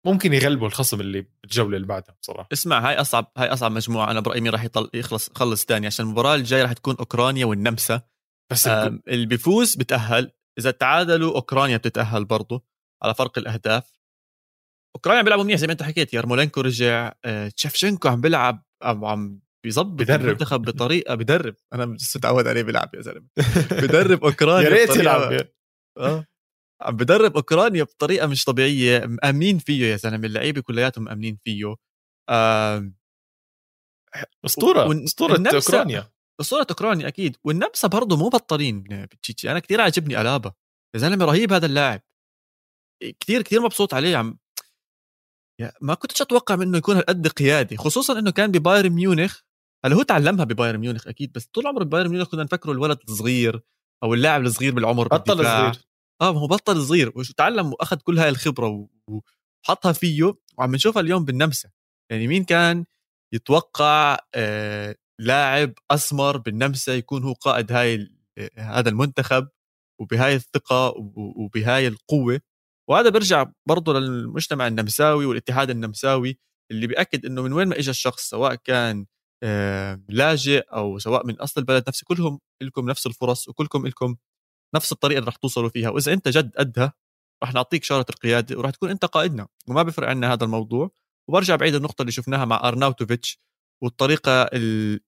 [0.06, 2.50] وممكن يغلبوا الخصم اللي بالجولة اللي بعدها بصراحة.
[2.54, 4.12] اسمع هاي أصعب هاي أصعب مجموعة.
[4.12, 5.88] أنا برأيي مين راح يطل يخلص يخلص ثاني.
[5.88, 8.02] عشان المباراة الجاية راح تكون أوكرانيا والنمسا.
[8.52, 10.32] بس اللي بيفوز بتأهل.
[10.60, 12.66] إذا تعادلوا أوكرانيا بتتأهل برضه
[13.04, 13.92] على فرق الأهداف.
[14.96, 16.14] أوكرانيا بيلعبوا منيح زي ما أنت حكيت.
[16.14, 22.96] يارمولينكو رجع آه، تشفشنكو عم بيلعب عم بيظبط المنتخب بطريقة بدرب أنا متعود عليه بيلعب
[22.96, 23.28] يا زلمة.
[23.84, 25.48] بدرب أوكرانيا يا ريت يلعب
[25.98, 26.26] آه.
[26.82, 29.06] عم بدرب أوكرانيا بطريقة مش طبيعية.
[29.06, 31.76] مامنين فيه يا زلمة اللعيبة كلياتهم مامنين فيه.
[32.30, 32.92] آه
[34.46, 36.12] أسطورة أسطورة أوكرانيا.
[36.42, 37.38] أسطورة أوكرانيا أكيد.
[37.44, 39.52] والنمسا برضه مو بطلين بتشيتشي.
[39.52, 40.54] أنا كثير عاجبني ألابا.
[40.96, 42.02] يا زلمة رهيب هذا اللاعب.
[43.20, 44.18] كثير كثير مبسوط عليه.
[44.18, 44.38] عم
[45.82, 49.42] ما كنتش أتوقع منه يكون هالقد قيادي خصوصا إنه كان ببايرن ميونخ.
[49.86, 53.62] هلأ هو تعلمها ببايرن ميونخ أكيد بس طول عمره ببايرن ميونخ كنا نفكره الولد الصغير
[54.04, 55.91] أو اللاعب الصغير بالعمر بطل صغير.
[56.22, 61.70] آه هو بطل صغير وتعلم واخذ كل هاي الخبرة وحطها فيه وعم نشوفها اليوم بالنمسا.
[62.12, 62.86] يعني مين كان
[63.34, 68.10] يتوقع آه لاعب أسمر بالنمسا يكون هو قائد هاي
[68.58, 69.48] هذا المنتخب
[70.02, 72.42] وبهاي الثقة وبهاي القوة؟
[72.90, 76.40] وهذا بيرجع برضه للمجتمع النمساوي والاتحاد النمساوي
[76.72, 79.06] اللي بيأكد إنه من وين ما اجى الشخص سواء كان
[79.44, 84.16] آه، لاجئ أو سواء من أصل البلد نفسه كلهم لكم نفس الفرص وكلكم لكم
[84.76, 86.94] نفس الطريقة اللي رح توصلوا فيها وإذا أنت جد قدها
[87.44, 90.92] رح نعطيك شاره القيادة ورح تكون أنت قائدنا وما بيفرق عنا هذا الموضوع.
[91.30, 93.40] وبرجع بعيد النقطة اللي شفناها مع أرناوتوفيتش
[93.84, 94.44] والطريقة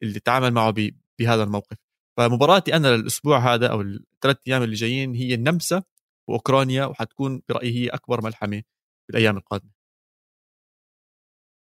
[0.04, 0.73] اللي تعامل معه
[1.19, 1.78] بهذا الموقف.
[2.17, 5.84] فمباراتي أنا للأسبوع هذا أو الثلاث أيام اللي جايين هي النمسا
[6.30, 8.62] وأوكرانيا وحتكون برأيي هي أكبر ملحمة
[9.08, 9.71] في الأيام القادمة.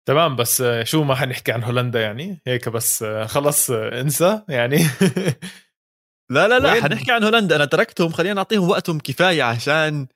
[0.08, 4.77] تمام بس شو ما حنحكي عن هولندا يعني؟ هيك بس خلص انسى يعني.
[6.32, 7.56] لا لا لا حنحكي عن هولندا.
[7.56, 10.08] أنا تركتهم خلينا نعطيهم وقتهم كفاية عشان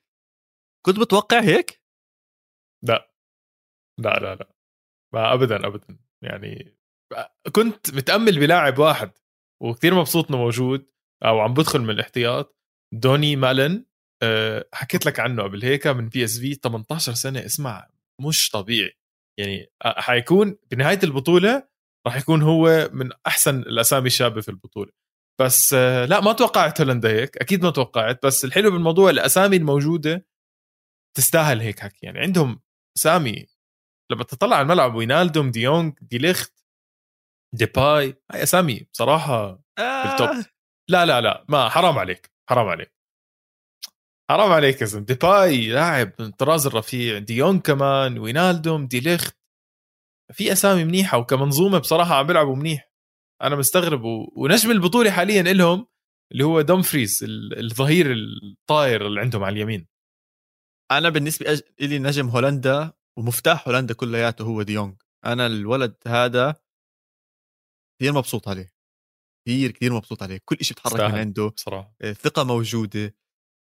[0.85, 1.81] كنت متوقع هيك؟
[2.85, 3.11] لا.
[3.99, 4.49] لا لا لا.
[5.13, 5.99] ما ابدا ابدا.
[6.23, 6.77] يعني
[7.51, 9.11] كنت متأمل بلاعب واحد
[9.63, 10.91] وكثير مبسوط إنه موجود
[11.25, 12.57] أو عم بدخل من الاحتياط.
[12.93, 13.85] دوني مالن.
[14.23, 17.89] أه حكيت لك عنه قبل هيك من PSV 18 سنة اسمع
[18.21, 18.97] مش طبيعي.
[19.39, 21.67] يعني حيكون بنهاية البطولة
[22.07, 24.91] راح يكون هو من أحسن الأسامي الشابة في البطولة.
[25.41, 30.25] بس أه لا ما توقعت هولندا هيك أكيد ما توقعت بس الحلو بالموضوع الأسامي الموجودة
[31.17, 32.05] تستاهل هيك حكي.
[32.05, 32.61] يعني عندهم
[32.97, 33.45] أسامي
[34.11, 36.53] لما تطلع على الملعب وينالدوم دي يونج دي ليخت
[37.55, 40.03] ديباي هاي أسامي بصراحة آه.
[40.03, 40.45] بال top
[40.89, 42.95] لا لا لا ما حرام عليك حرام عليك.
[44.31, 45.05] حرام عليك يا زلمة.
[45.05, 49.37] ديباي لاعب من الطراز الرفيع دي يونج كمان وينالدوم دي ليخت.
[50.33, 52.91] في أسامي منيحة وكمنظومة بصراحة عم بيلعبوا منيح.
[53.41, 54.33] أنا مستغرب و...
[54.35, 55.87] ونجم البطولة حاليا لهم
[56.31, 57.19] اللي هو دومفريز
[57.57, 59.87] الظهير الطاير اللي عندهم على اليمين.
[60.91, 64.95] أنا بالنسبة لي نجم هولندا ومفتاح هولندا كلياته هو ديونج
[65.25, 66.55] أنا الولد هذا
[67.99, 68.73] كثير مبسوط عليه.
[69.47, 70.39] كثير كثير مبسوط عليه.
[70.45, 71.47] كل شيء بتحرك من عنده.
[71.47, 71.95] بصراحة.
[72.03, 73.15] الثقه موجودة.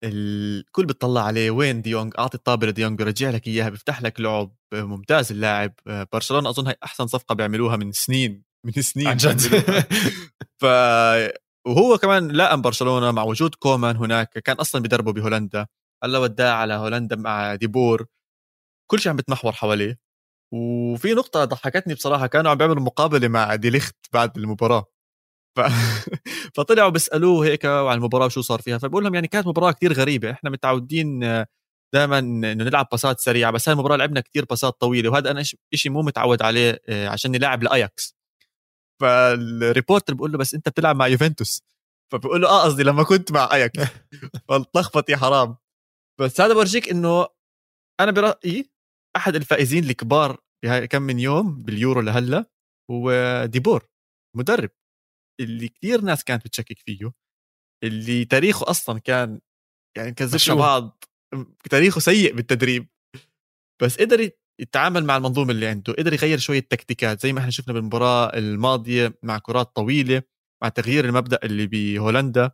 [0.04, 5.32] الكل بتطلع عليه وين ديونج أعطي الطابة لديونج بيرجع لك إياها بيفتح لك لعب ممتاز
[5.32, 5.74] اللاعب.
[6.14, 8.44] برشلونة أظن هي أحسن صفقة بيعملوها من سنين.
[8.66, 9.42] من سنين عن جد.
[10.62, 10.66] ف
[11.68, 15.68] وهو كمان لائم برشلونة مع وجود كومان هناك كان أصلا بدربه بهولندا.
[16.04, 18.06] هلا وداه على هولندا مع ديبور.
[18.92, 20.00] كل شيء عم بتمحور حواليه.
[20.54, 24.86] وفي نقطة ضحكتني بصراحة كانوا عم بيعملوا مقابلة مع ديليخت بعد المباراة.
[25.58, 25.62] ف...
[26.56, 28.78] فطلعوا بيسألوه هيك عن المباراة وشو صار فيها.
[28.78, 30.32] فبقول لهم يعني كانت مباراة كثير غريبة.
[30.32, 31.20] إحنا متعودين
[31.94, 35.92] دائما إنه نلعب باصات سريعة بس هاي المباراة لعبنا كثير باصات طويلة وهذا أنا شيء
[35.92, 38.16] مو متعود عليه آه، عشان بلعب لأياكس.
[39.04, 41.64] فال reporter بقول له بس أنت بتلعب مع يوفنتوس.
[42.12, 43.80] فبقول له آه قصدي لما كنت مع اياكس
[44.50, 45.58] فالتلخبط يا حرام.
[46.22, 47.28] بس هذا برجيك إنه
[48.00, 48.72] أنا برأيي
[49.16, 52.46] أحد الفائزين الكبار بهاي كم من يوم باليورو لهلأ
[52.92, 53.12] هو
[53.46, 53.88] ديبور
[54.38, 54.70] مدرب.
[55.42, 57.12] اللي كثير ناس كانت بتشكك فيه
[57.84, 59.42] اللي تاريخه أصلا كان
[59.98, 61.04] يعني كذبنا بعض
[61.70, 62.88] تاريخه سيء بالتدريب.
[63.82, 64.30] بس قدر
[64.62, 69.14] يتعامل مع المنظومة اللي عنده قدر يغير شوية تكتيكات زي ما إحنا شفنا بالمباراة الماضية
[69.24, 70.22] مع كرات طويلة
[70.64, 72.52] مع تغيير المبدأ اللي بهولندا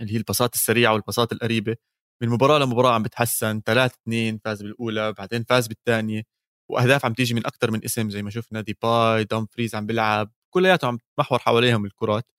[0.00, 1.76] اللي هي الباصات السريعة والباصات القريبة.
[2.22, 6.22] من مباراة لمباراة عم بتحسن 3 2 فاز بالأولى بعدين فاز بالثانيه
[6.70, 10.90] وأهداف عم تيجي من أكثر من اسم زي ما شفنا ديباي دمفريز عم بيلعب كلياتهم
[10.90, 12.32] عم تمحور حواليهم الكرات.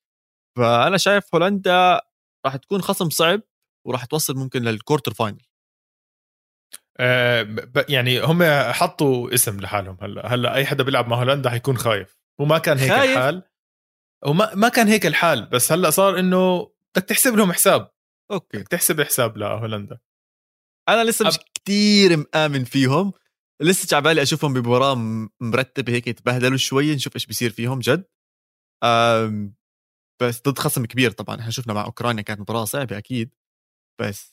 [0.58, 2.02] فأنا شايف هولندا
[2.46, 3.41] راح تكون خصم صعب
[3.88, 5.41] وراح توصل ممكن لل quarter final
[6.99, 9.97] آه يعني هم حطوا اسم لحالهم.
[10.01, 12.17] هلا هلا أي حدا بيلعب مع هولندا حيكون خايف.
[12.39, 13.17] وما كان هيك خايف.
[13.17, 13.43] الحال.
[14.25, 15.45] وما ما كان هيك الحال.
[15.45, 17.91] بس هلا صار إنه بدك تحسب لهم حساب.
[18.32, 18.58] أوكي.
[18.58, 19.99] بدك تحسب حساب لهولندا.
[20.89, 23.13] أنا لسه مش كتير مآمن فيهم.
[23.62, 24.95] لسه تعبالي أشوفهم بمباراة
[25.41, 28.03] مرتبة هيك يتبهدلوا شوي نشوف إيش بيصير فيهم جد.
[30.21, 31.39] بس ضد خصم كبير طبعا.
[31.39, 33.36] إحنا شفنا مع أوكرانيا كانت مباراة صعبة أكيد.
[34.01, 34.33] بس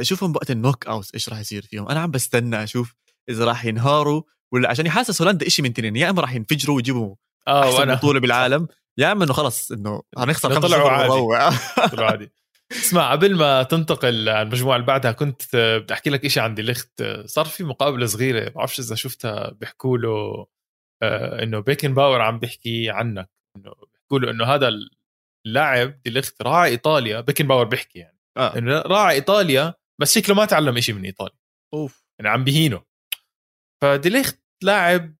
[0.00, 1.88] أشوفهم وقت ال knock out إيش راح يصير فيهم.
[1.88, 2.94] أنا عم بستنى أشوف
[3.28, 5.96] إذا راح ينهاروا ولا عشان حاسس هولندا شيء من تنين.
[5.96, 7.14] يا إما راح ينفجروا ويجيبوا
[7.48, 7.94] آه أحسن.
[7.94, 11.56] بطولة بالعالم يا إما إنه خلص إنه حنخسر خمسة طلعوا عادي.
[11.90, 12.32] طلعوا عادي.
[12.72, 17.02] اسمع قبل ما تنتقل على المجموعة اللي بعدها كنت بدي أحكي لك شيء عن ديليخت
[17.24, 20.46] صار في مقابلة صغيرة ما بعرفش إذا شفتها بيحكوا له
[21.02, 23.30] آه، إنه بيكن باور عم بيحكي عنك.
[23.56, 24.72] إنه بيحكوا له إنه هذا
[25.46, 28.18] اللاعب ديليخت راح ع إيطاليا بيكن باور بيحكي يعني.
[28.36, 28.58] آه.
[28.58, 31.38] إنه راح ع إيطاليا بس شكله ما تعلم شيء من إيطاليا.
[31.74, 32.06] أوف.
[32.18, 32.84] يعني عم بهينه.
[33.82, 35.16] فديليخت لاعب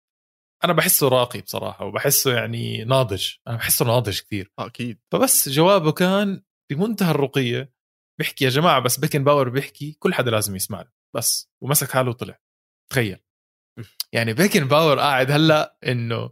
[0.64, 3.28] أنا بحسه راقي بصراحة وبحسه يعني ناضج.
[3.48, 4.52] أنا بحسه ناضج كثير.
[4.58, 5.00] أكيد.
[5.12, 7.72] فبس جوابه كان بمنتهى الرقية
[8.18, 10.90] بيحكي يا جماعة بس بيكن باور بيحكي كل حدا لازم يسمع له.
[11.16, 12.38] بس ومسك حاله وطلع.
[12.92, 13.18] تخيل.
[14.14, 16.30] يعني بيكن باور قاعد هلأ إنه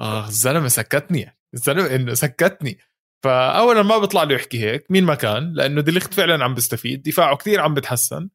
[0.00, 1.38] آه الزلمة سكتني.
[1.54, 2.78] الزلمة إنه سكتني.
[3.24, 7.36] فاولا ما بيطلع له يحكي هيك مين ما كان لأنه ديليخت فعلا عم بيستفيد دفاعه
[7.36, 8.30] كثير عم بتحسن.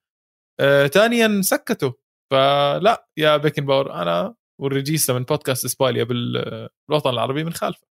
[0.59, 1.93] آه، ثانيا سكته
[2.33, 7.87] فلا يا بيكن باور أنا والريجيستا من بودكاست إسباليا بالوطن العربي منخالفك.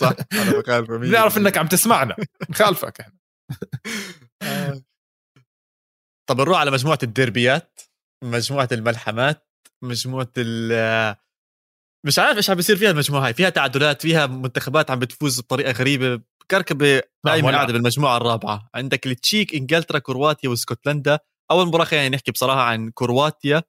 [0.00, 2.16] صح أنا بخالفه بنعرف إنك عم تسمعنا
[2.50, 3.18] نخالفك إحنا.
[4.42, 4.82] آه.
[6.28, 7.80] طب نروح على مجموعة الديربيات
[8.24, 9.48] مجموعة الملحمات
[9.84, 11.16] مجموعة ال
[12.06, 15.72] مش عارف إيش عم بيصير فيها المجموعة هاي فيها تعادلات فيها منتخبات عم بتفوز بطريقة
[15.72, 16.22] غريبة.
[16.50, 18.70] كركبة دائما قاعدة بالمجموعة الرابعة.
[18.74, 21.18] عندك التشيك إنجلترا كرواتيا وإسكتلندا.
[21.50, 23.62] أول مباراه خلينا نحكي بصراحة عن كرواتيا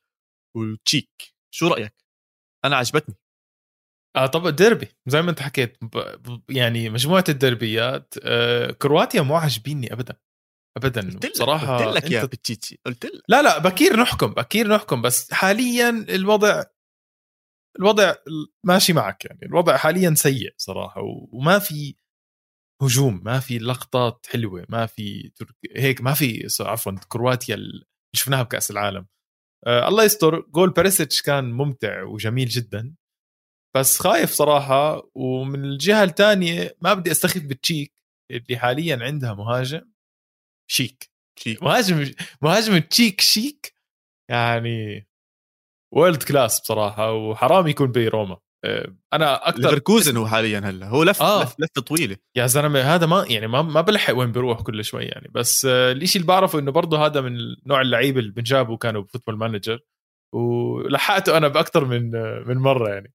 [0.58, 1.34] والتشيك.
[1.54, 1.96] شو رأيك؟
[2.66, 3.16] أنا عجبتني.
[4.16, 5.78] آه طبعا ديربي زي ما أنت حكيت
[6.50, 10.16] يعني مجموعة الدربيات آه كرواتيا مو عاجبيني ابدا.
[10.78, 13.24] ابدا قلت بصراحة قلت لك يا بتشيتشي قلت لك.
[13.28, 16.64] لا لا بكير نحكم بكير نحكم بس حاليا الوضع
[17.80, 18.16] الوضع
[18.64, 19.40] ماشي معك يعني.
[19.44, 21.96] الوضع حاليا سيء صراحة وما في
[22.82, 25.56] هجوم ما في لقطات حلوة ما في ترك...
[25.76, 29.08] هيك ما في عفوا كرواتيا اللي شفناها بكأس العالم.
[29.68, 32.96] آه الله يستر جول بيريسيتش كان ممتع وجميل جدا.
[33.76, 37.94] بس خايف صراحة ومن الجهة الثانية ما بدي أستخف بالتشيك
[38.32, 39.92] اللي حاليا عندها مهاجم
[40.72, 41.12] شيك.
[41.40, 41.64] شيك.
[41.64, 43.74] مهاجم مهاجم تشيك شيك
[44.32, 45.08] يعني
[45.94, 48.38] وورلد كلاس بصراحة وحرام يكون بروما
[49.14, 50.88] أنا أكثر ليفركوزن هو حاليا هلأ.
[50.88, 51.44] هو لف آه.
[51.44, 52.18] لف لفة طويلة.
[52.36, 55.28] يا زلمة هذا ما يعني ما ما بلحق وين بيروح كل شوي يعني.
[55.34, 59.38] بس آه، الشيء اللي بعرفه إنه برضه هذا من نوع اللعيبه اللي بنجابوا كانوا بفوتبول
[59.38, 59.80] مانجر
[60.34, 63.14] ولحقته أنا باكثر من آه، من مرة يعني.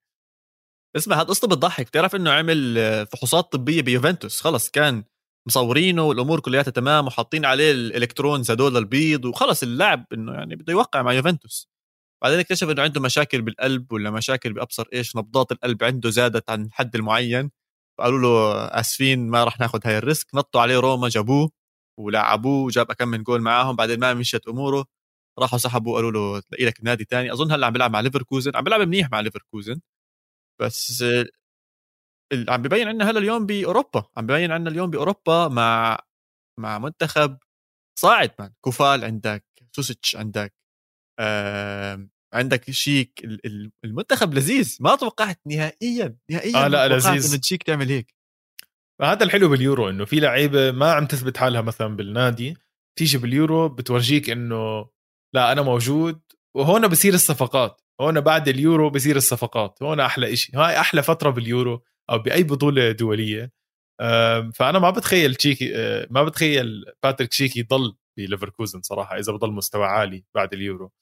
[0.97, 1.87] اسمع هذا قصته بتضحك.
[1.87, 2.77] بتعرف إنه عمل
[3.13, 4.41] فحوصات طبية بيوفنتوس.
[4.41, 5.05] خلص كان
[5.49, 10.73] مصورينه والأمور كلياتها تمام وحاطين عليه ال electrons هدول البيض وخلص اللاعب إنه يعني بده
[10.73, 11.76] يوقع مع يوفنتوس.
[12.23, 16.65] بعدين اكتشف إنه عنده مشاكل بالقلب ولا مشاكل بأبصر إيش نبضات القلب عنده زادت عن
[16.65, 17.51] الحد المعين
[17.99, 20.35] فقالوا له آسفين ما راح ناخذ هاي ال risk.
[20.35, 21.51] نطوا عليه روما جابوه
[22.01, 23.77] ولعبوه وجاب كم من جول معاهم.
[23.77, 24.87] بعدين ما مشيت أموره
[25.39, 27.33] راحوا سحبوا قالوا له تلاقي لك نادي تاني.
[27.33, 28.57] أظن هلأ عم بيلعب مع ليفركوزن.
[28.57, 29.81] عم بيلعب منيح مع ليفركوزن.
[30.61, 31.05] بس
[32.49, 34.05] عم ببين عندنا هلأ اليوم بأوروبا.
[34.17, 35.99] عم ببين عندنا اليوم بأوروبا مع
[36.61, 37.39] مع منتخب
[38.01, 38.53] صاعد مان.
[38.61, 39.45] كوفال عندك
[39.77, 40.56] سوتشيك عندك.
[42.35, 43.23] عندك شيك
[43.85, 47.31] المنتخب لذيذ ما توقعت نهائيا نهائيا آه لا لذيذ.
[47.31, 48.15] إنه تشيك تعمل هيك.
[49.03, 52.57] هذا الحلو باليورو إنه في لعيبة ما عم تثبت حالها مثلا بالنادي
[52.99, 54.89] تيجي باليورو بتورجيك إنه
[55.35, 56.21] لا أنا موجود
[56.57, 61.83] وهون بصير الصفقات هون بعد اليورو بصير الصفقات هون أحلى شيء هاي أحلى فترة باليورو
[62.11, 63.53] أو بأي بطولة دولية.
[64.55, 69.87] فأنا ما بتخيل شيك آه، ما بتخيل باتريك شيك يضل بليفركوزن صراحة إذا بضل مستوى
[69.87, 70.93] عالي بعد اليورو.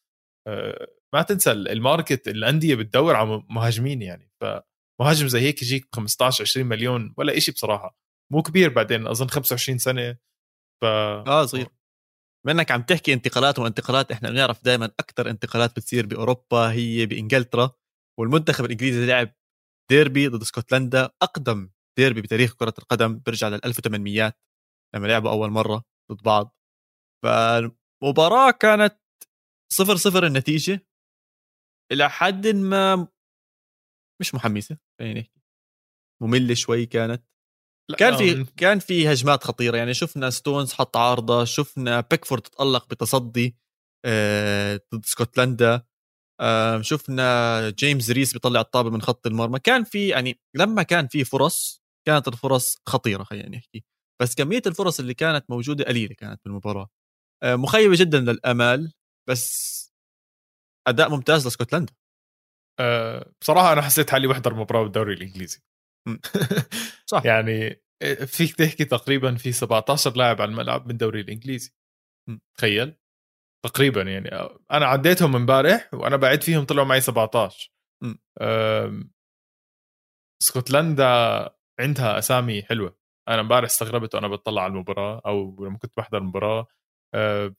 [1.15, 4.31] ما تنسى ال market الأندية بتدور على مهاجمين يعني.
[4.41, 7.99] فمهاجم زي هيك يجيك 15 20 مليون ولا إشي بصراحة.
[8.33, 10.17] مو كبير بعدين أظن 25 سنة.
[10.83, 11.69] ف آه صغير.
[12.47, 17.71] منك عم تحكي انتقالات وانتقالات إحنا بنعرف دائما أكثر انتقالات بتصير بأوروبا هي بإنجلترا
[18.21, 19.35] والمنتخب الإنجليزي لعب
[19.91, 24.33] ديربي ضد اسكتلندا أقدم ديربي بتاريخ كرة القدم بيرجع لل 1800
[24.95, 26.57] لما لعبوا أول مرة ضد بعض.
[27.25, 29.04] فالمباراة كانت
[29.73, 30.87] صفر صفر النتيجة
[31.93, 33.09] إلى حد ما
[34.21, 35.41] مش محمسة خلينا نحكي.
[36.23, 37.25] مملة شوي كانت.
[37.99, 43.57] كان في كان في هجمات خطيرة يعني شفنا ستونز حط عارضة شفنا بيكفورد تالق بتصدي
[44.07, 45.87] آه، ضد اسكتلندا
[46.41, 49.59] آه، شفنا جيمس ريس بيطلع الطابة من خط المرمى.
[49.59, 53.85] كان في يعني لما كان في فرص كانت الفرص خطيرة خلينا نحكي.
[54.23, 56.89] بس كمية الفرص اللي كانت موجودة قليلة كانت بالمباراة.
[57.43, 58.93] آه، مخيبة جدا للأمال.
[59.29, 59.75] بس
[60.89, 61.93] أداء ممتاز لاسكتلندا
[62.81, 65.61] أه بصراحة أنا حسيت حالي بحضر مباراة بالدوري الإنجليزي.
[67.07, 67.27] صح.
[67.27, 71.73] يعني آه، فيك تحكي تقريبا في 17 لاعب على الملعب من الدوري الإنجليزي.
[72.59, 72.97] تخيل.
[73.67, 77.71] تقريبا يعني آه، أنا عديتهم امبارح وأنا بعد فيهم طلعوا معي 17
[80.43, 81.05] اسكتلندا
[81.81, 82.97] عندها أسامي حلوة.
[83.29, 86.67] أنا امبارح استغربت وأنا بطلع على المباراة أو لما كنت بحضر المباراة.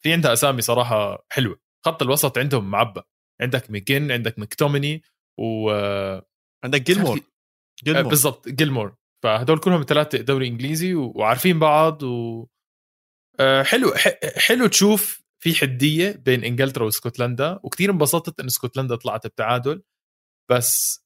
[0.01, 1.59] في عندها أسامي صراحة حلوة.
[1.85, 3.01] خط الوسط عندهم معبى
[3.41, 5.01] عندك ماكجين عندك مكتوميني
[5.39, 5.69] و
[6.63, 7.19] عندك جيلمور.
[7.83, 8.09] جيلمور.
[8.09, 8.95] بالضبط جيلمور.
[9.23, 12.47] فهدول كلهم ثلاثة دوري إنجليزي وعارفين بعض و
[13.39, 13.93] آه، حلو
[14.37, 17.59] حلو تشوف في حدية بين إنجلترا وإسكتلندا.
[17.63, 19.83] وكثير انبسطت إن إسكتلندا طلعت بتعادل.
[20.51, 21.05] بس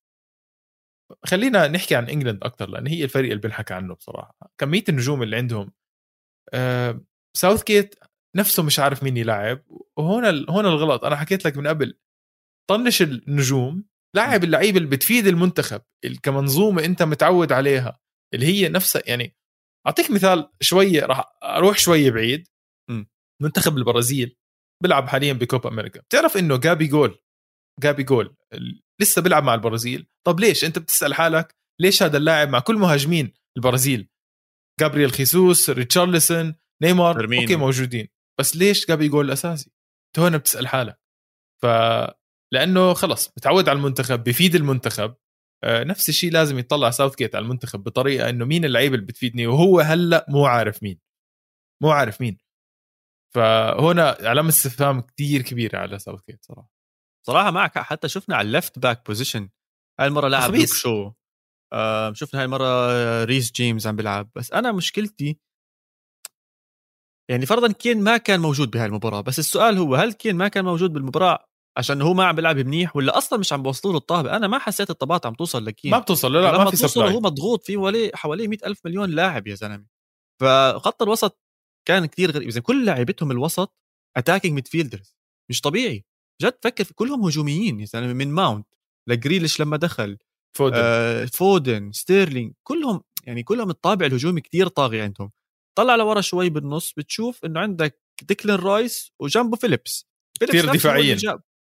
[1.25, 4.51] خلينا نحكي عن England أكثر لأن هي الفريق اللي بنحكى عنه بصراحة.
[4.57, 5.71] كمية النجوم اللي عندهم
[6.53, 7.01] آه
[7.37, 7.95] ساوث جيت
[8.37, 9.63] نفسه مش عارف مين يلعب.
[9.97, 11.05] وهون هون الغلط.
[11.05, 11.99] أنا حكيت لك من قبل.
[12.69, 13.89] طنش النجوم.
[14.15, 15.81] لاعب اللعيبه اللي بتفيد المنتخب
[16.23, 17.99] كمنظومة أنت متعود عليها
[18.33, 19.35] اللي هي نفسها يعني
[19.87, 22.47] أعطيك مثال شوية راح أروح شوية بعيد.
[22.89, 23.03] م.
[23.41, 24.37] منتخب البرازيل
[24.83, 26.01] بيلعب حاليا بكوبا أمريكا.
[26.01, 27.19] بتعرف إنه جابي جول
[27.83, 28.35] جابي جول
[29.01, 30.07] لسه بيلعب مع البرازيل.
[30.27, 34.09] طب ليش؟ أنت بتسأل حالك ليش هذا اللاعب مع كل مهاجمين البرازيل؟
[34.79, 37.41] جابرييل خيسوس ريتشارلسون نيمار فيرمينو.
[37.41, 38.07] okay موجودين.
[38.39, 39.71] بس ليش جابي جول الأساسي؟
[40.07, 40.99] أنت هون بتسأل حالك.
[41.61, 41.65] ف
[42.53, 45.15] لأنه خلص متعود على المنتخب بفيد المنتخب.
[45.63, 49.47] آه، نفس الشيء لازم يطلع ساوث جيت على المنتخب بطريقة إنه مين اللعيبه اللي بتفيدني؟
[49.47, 50.99] وهو هلأ مو عارف مين.
[51.83, 52.37] مو عارف مين.
[53.35, 56.69] فهنا علامه استفهام كثير كبيره على ساوث جيت صراحة.
[57.27, 59.49] صراحة معك حتى شفنا على ال left back position
[59.99, 61.11] هاي المرة لاعب لوك شو.
[61.73, 64.29] آه شفنا هاي المرة ريس جيمس عم بيلعب.
[64.35, 65.39] بس أنا مشكلتي
[67.29, 70.65] يعني فرضا كين ما كان موجود بهاي المباراة بس السؤال هو هل كين ما كان
[70.65, 71.45] موجود بالمباراة
[71.77, 74.59] عشان هو ما عم بيلعب منيح ولا أصلا مش عم بوصلوا له الطابة؟ أنا ما
[74.59, 75.91] حسيت الطابات عم توصل لكين.
[75.91, 79.09] ما بتوصل لا, لا ما في supply هو مضغوط في حواليه حواليه 100 ألف مليون
[79.09, 79.85] لاعب يا زلمة.
[80.41, 81.39] فخط الوسط
[81.87, 82.47] كان كثير غريب.
[82.47, 83.75] إذا كل لاعبتهم الوسط
[84.17, 85.15] attacking midfielders
[85.49, 86.05] مش طبيعي.
[86.41, 88.67] جد فكر في كلهم هجوميين يا زلمة من ماونت
[89.09, 90.17] لجريليش لما دخل
[90.57, 90.77] فودن.
[90.77, 95.31] آه فودن ستيرلينج كلهم يعني كلهم الطابع الهجومي كتير طاغي عندهم.
[95.79, 100.09] طلع لورا شوي بالنص بتشوف إنه عندك ديكلين رايس وجنبه فيليبس.
[100.41, 101.17] كثير دفاعيين.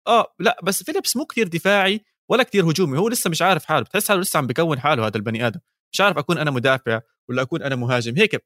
[0.08, 3.84] آه لا بس فيليبس مو كثير دفاعي ولا كثير هجومي هو لسه مش عارف حاله
[3.84, 5.60] بتحس حاله لسه عم بكون حاله هذا البني آدم.
[5.94, 8.46] مش عارف أكون أنا مدافع ولا أكون أنا مهاجم هيك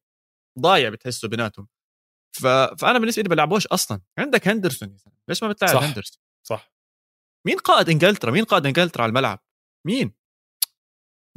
[0.59, 1.67] ضايع بتحسه بيناتهم.
[2.35, 2.47] ف...
[2.47, 4.01] فأنا بالنسبة لي بلعبوش أصلا.
[4.17, 4.97] عندك هندرسون
[5.29, 5.83] ليش ما بتلعب صح.
[5.83, 6.73] هندرسون؟ صح.
[7.47, 9.45] مين قائد إنجلترا؟ مين قائد إنجلترا على الملعب؟
[9.87, 10.13] مين؟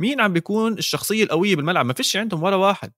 [0.00, 2.92] مين عم بيكون الشخصية القوية بالملعب؟ ما فيش عندهم ولا واحد.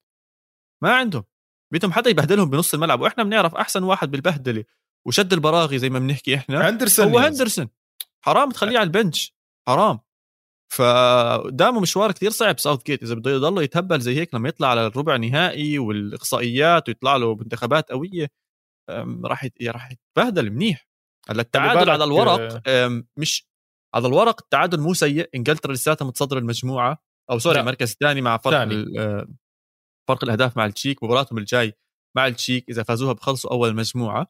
[0.82, 1.24] ما عندهم.
[1.72, 4.64] بدهم حدا يبهدلهم بنص الملعب وإحنا بنعرف أحسن واحد بالبهدلة
[5.06, 7.68] وشد البراغي زي ما بنحكي إحنا هندرسون هو هندرسون.
[8.24, 9.34] حرام تخليه على البنش.
[9.68, 10.00] حرام.
[10.72, 14.86] فقدامه مشوار كثير صعب ساوث جيت إذا بده يضله يتهبل زي هيك لما يطلع على
[14.86, 18.30] الربع نهائي والإقصائيات ويطلع له منتخبات قوية
[19.24, 20.88] راح راح يتبهدل منيح.
[21.28, 22.62] هلا التعادل على الورق
[23.16, 23.46] مش
[23.94, 28.68] على الورق التعادل مو سيء انجلترا لساتها متصدر المجموعة أو sorry المركز الثاني مع فرق
[30.08, 31.72] فرق الأهداف مع التشيك مباراتهم الجاي
[32.16, 34.26] مع التشيك إذا فازوها بخلصوا أول مجموعة.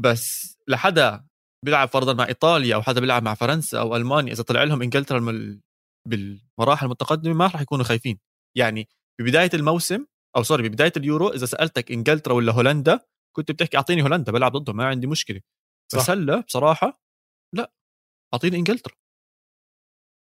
[0.00, 1.26] بس لحدا
[1.64, 5.18] بيلعب فرضا مع إيطاليا أو حدا بيلعب مع فرنسا أو ألمانيا إذا طلع لهم إنجلترا
[6.08, 8.18] بالمراحل المتقدمة ما راح يكونوا خايفين.
[8.58, 8.88] يعني
[9.20, 13.00] ببداية الموسم أو sorry ببداية اليورو إذا سألتك إنجلترا ولا هولندا
[13.36, 15.40] كنت بتحكي أعطيني هولندا بلعب ضدهم ما عندي مشكلة.
[15.92, 15.98] صح.
[15.98, 17.02] بس هلأ بصراحة
[17.54, 17.72] لا
[18.34, 18.94] أعطيني إنجلترا.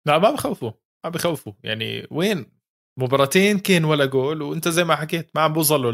[0.06, 0.72] لا ما بخوفوا
[1.04, 1.52] ما بخوفوا.
[1.64, 2.57] يعني وين؟
[2.98, 5.92] مباراتين كين ولا جول وانت زي ما حكيت ما عم بوصلوا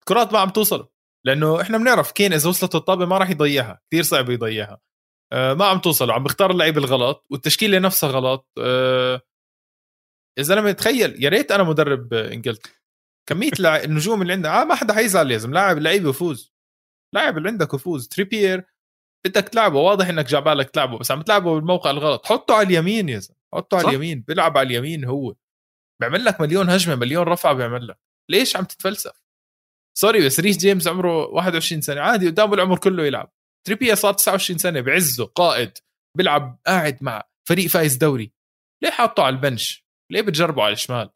[0.00, 0.86] الكرات ما عم توصلوا
[1.26, 4.80] لأنه إحنا بنعرف كين إذا وصلت الطابة ما راح يضيعها كثير صعب يضيعها.
[5.32, 8.48] آه ما عم توصل عم بختار اللعيبه الغلط والتشكيلة نفسها غلط.
[8.58, 9.20] آه
[10.38, 12.72] يا زلمة تخيل يا ريت أنا مدرب إنجلترا.
[13.28, 13.50] كمية
[13.84, 16.54] النجوم اللي عندنا آه ما حدا حيزعل لازم لاعب اللعيبه يفوز.
[17.14, 18.08] لاعب اللي عندك يفوز.
[18.08, 18.64] تريبير
[19.26, 22.26] بدك تلعبه واضح إنك جاي عبالك تلعبه بس عم تلعبه بالموقع الغلط.
[22.26, 25.34] حطه على اليمين يا زلمة حطه على اليمين بيلعب على اليمين هو.
[26.00, 27.98] بيعمل لك مليون هجمة مليون رفعه بيعمل لك.
[28.30, 29.22] ليش عم تتفلسف؟
[29.98, 33.32] sorry بس ريس جيمس عمره 21 سنة عادي قدامه العمر كله يلعب.
[33.66, 35.78] تريبير صار 29 سنة بعزه قائد
[36.16, 38.32] بيلعب قاعد مع فريق فايز دوري.
[38.82, 41.10] ليه حاطه على البنش؟ ليه بتجربه على الشمال؟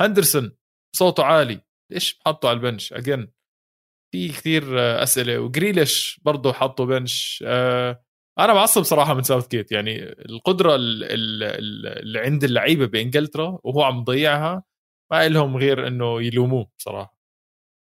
[0.00, 0.56] هندرسون
[0.96, 1.60] صوته عالي
[1.92, 3.32] ليش حاطه على البنش؟ اجين
[4.12, 4.62] في كثير
[5.02, 7.44] أسئلة وجريليش برضه حاطه بنش.
[7.46, 8.04] آه
[8.38, 14.62] أنا معصب صراحة من ساوث جيت يعني القدرة اللي عند اللعيبة بإنجلترا وهو عم يضيعها
[15.12, 17.18] ما لهم غير إنه يلوموه بصراحه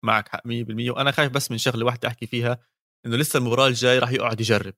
[0.04, 2.58] معك حق 100% وأنا خايف بس من شغلة واحدة أحكي فيها
[3.06, 4.74] إنه لسه المباراة الجاي راح يقعد يجرب.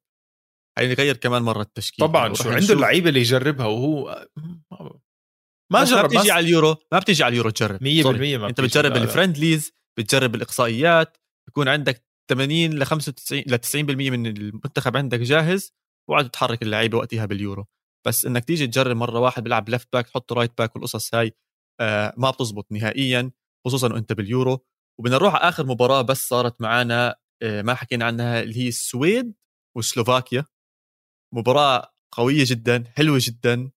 [0.80, 4.28] يغير كمان مرة التشكيل طبعا شو عنده اللعيبة اللي يجربها وهو
[5.72, 6.76] ما جرب ما بتيجي على اليورو.
[6.92, 7.78] ما بتيجي على اليورو تجرب.
[7.78, 14.10] 100% ما أنت بتجرب ال friendlies بتجرب الإقصائيات بيكون عندك 80 ل 95 ل 90%
[14.10, 15.72] من المنتخب عندك جاهز
[16.10, 17.66] وقعد تحرك اللعيبة وقتها باليورو.
[18.06, 21.32] بس إنك تيجي تجرب مرة واحد بيلعب left back تحط right back والقصص هاي
[21.80, 23.30] آه ما بتزبط نهائيا
[23.66, 24.64] خصوصا وأنت باليورو.
[25.00, 29.34] وبدنا نروح على آخر مباراة بس صارت معنا آه ما حكينا عنها اللي هي السويد
[29.76, 30.44] وسلوفاكيا.
[31.34, 33.70] مباراة قوية جدا حلوة جدا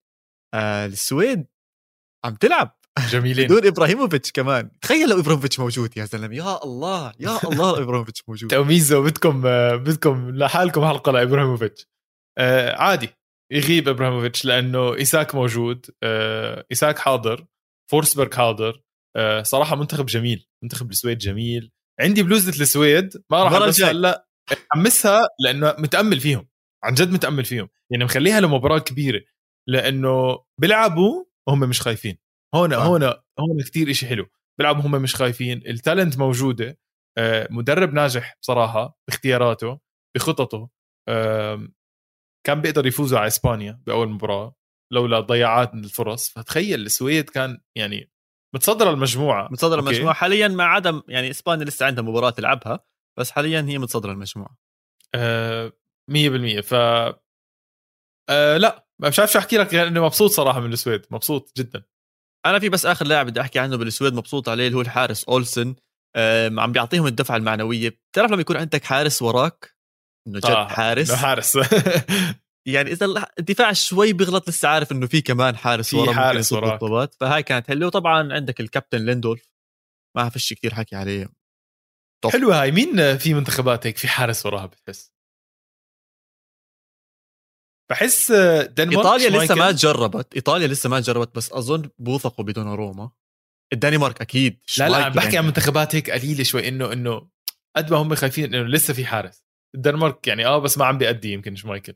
[0.54, 1.48] آه السويد
[2.26, 2.81] عم تلعب.
[3.00, 3.46] جميلين.
[3.46, 4.72] بدون إبراهيموفيتش كمان.
[4.82, 6.36] تخيل لو إبراهيموفيتش موجود يا زلمة.
[6.36, 8.50] يا الله يا الله لو إبراهيموفيتش موجود.
[8.50, 9.42] توميزو بدكم
[9.78, 11.88] بدكم لحالكم حلقة لإبراهيموفيتش.
[12.38, 13.10] آه عادي.
[13.52, 15.86] يغيب إبراهيموفيتش لأنه إيساك موجود.
[16.04, 17.46] آه إيساك حاضر.
[17.92, 18.82] فورسبرغ حاضر.
[19.16, 20.48] آه صراحة منتخب جميل.
[20.64, 21.72] منتخب السويد جميل.
[22.00, 23.24] عندي بلوزه السويد.
[23.32, 24.28] ما راح بس هلا.
[24.72, 26.48] حمسها لأنه متأمل فيهم.
[26.84, 27.70] عن جد متأمل فيهم.
[27.92, 29.22] يعني مخليها لمباراة كبيرة.
[29.70, 32.18] لأنه بيلعبوا وهم مش خايفين.
[32.56, 32.78] هون آه.
[32.78, 33.04] هون
[33.40, 34.28] هون كثير شيء حلو.
[34.60, 35.62] بيلعبوا هم مش خايفين.
[35.68, 36.80] التالنت موجودة.
[37.18, 39.80] آه مدرب ناجح بصراحة باختياراته
[40.16, 40.70] بخططه.
[41.10, 41.68] آه
[42.48, 44.56] كان بيقدر يفوزوا على إسبانيا بأول مباراة
[44.94, 46.30] لولا ضياعات من الفرص.
[46.30, 48.12] فتخيل السويد كان يعني
[48.56, 49.48] متصدر المجموعة.
[49.52, 50.14] متصدر المجموعة.
[50.14, 52.80] حاليا مع عدم يعني إسبانيا لسه عندها مباراة تلعبها
[53.20, 54.58] بس حاليا هي متصدرة المجموعة.
[55.16, 55.72] آه
[56.12, 56.74] 100% ف
[58.30, 61.06] آه لا مش عارف شو أحكي لك يعني انه مبسوط صراحة من السويد.
[61.12, 61.84] مبسوط جدا.
[62.46, 65.76] أنا في بس آخر لاعب بدي أحكي عنه بالسويد مبسوط عليه اللي هو الحارس أولسن.
[66.58, 67.90] عم بيعطيهم الدفعه المعنوية.
[67.90, 69.76] بتعرف لما يكون عندك حارس وراك؟
[70.28, 71.12] إنه جد آه حارس.
[71.12, 71.58] حارس.
[72.68, 77.14] يعني إذا الدفاع شوي بيغلط لسه عارف إنه في كمان حارس في ورا حارس وراك.
[77.14, 77.88] فهاي كانت حلوة.
[77.88, 79.52] وطبعا عندك الكابتن ليندولف.
[80.18, 81.28] ما فيش كثير حكي عليه.
[82.24, 82.30] طب.
[82.30, 82.72] حلوة هاي.
[82.72, 85.14] مين في منتخبات هيك في حارس وراها بتحس؟
[87.92, 93.12] بحس دنمارك إيطاليا لسه ما جربت إيطاليا لسه ما جربت بس أظن بوثقوا بدون روما.
[93.74, 97.30] الدنمارك أكيد لا لا بحكي عن منتخبات هيك قليلة شوي إنه إنه
[97.78, 99.46] قد ما هم خايفين إنه لسه في حارس.
[99.76, 101.94] الدنمارك يعني آه بس ما عم بيأدي يمكن شمايكل.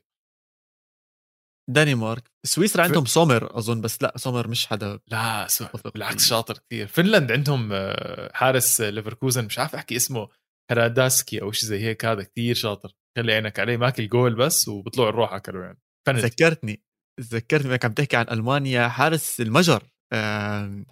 [1.70, 5.48] دنمارك سويسرا عندهم سومر أظن بس لا سومر مش حدا لا
[5.96, 6.88] بالعكس شاطر كثير.
[6.88, 10.30] فنلند عندهم آه، حارس ليفركوزن مش عارف أحكي اسمه
[10.72, 12.96] هراديكي أو شيء زي هيك هذا كثير شاطر.
[13.18, 16.18] خلي عينك عليه ماكل جول بس وبطلع الروح اكلوا يعني فند.
[16.18, 16.84] ذكرتني
[17.22, 19.84] ذكرتني انك عم تحكي عن ألمانيا حارس المجر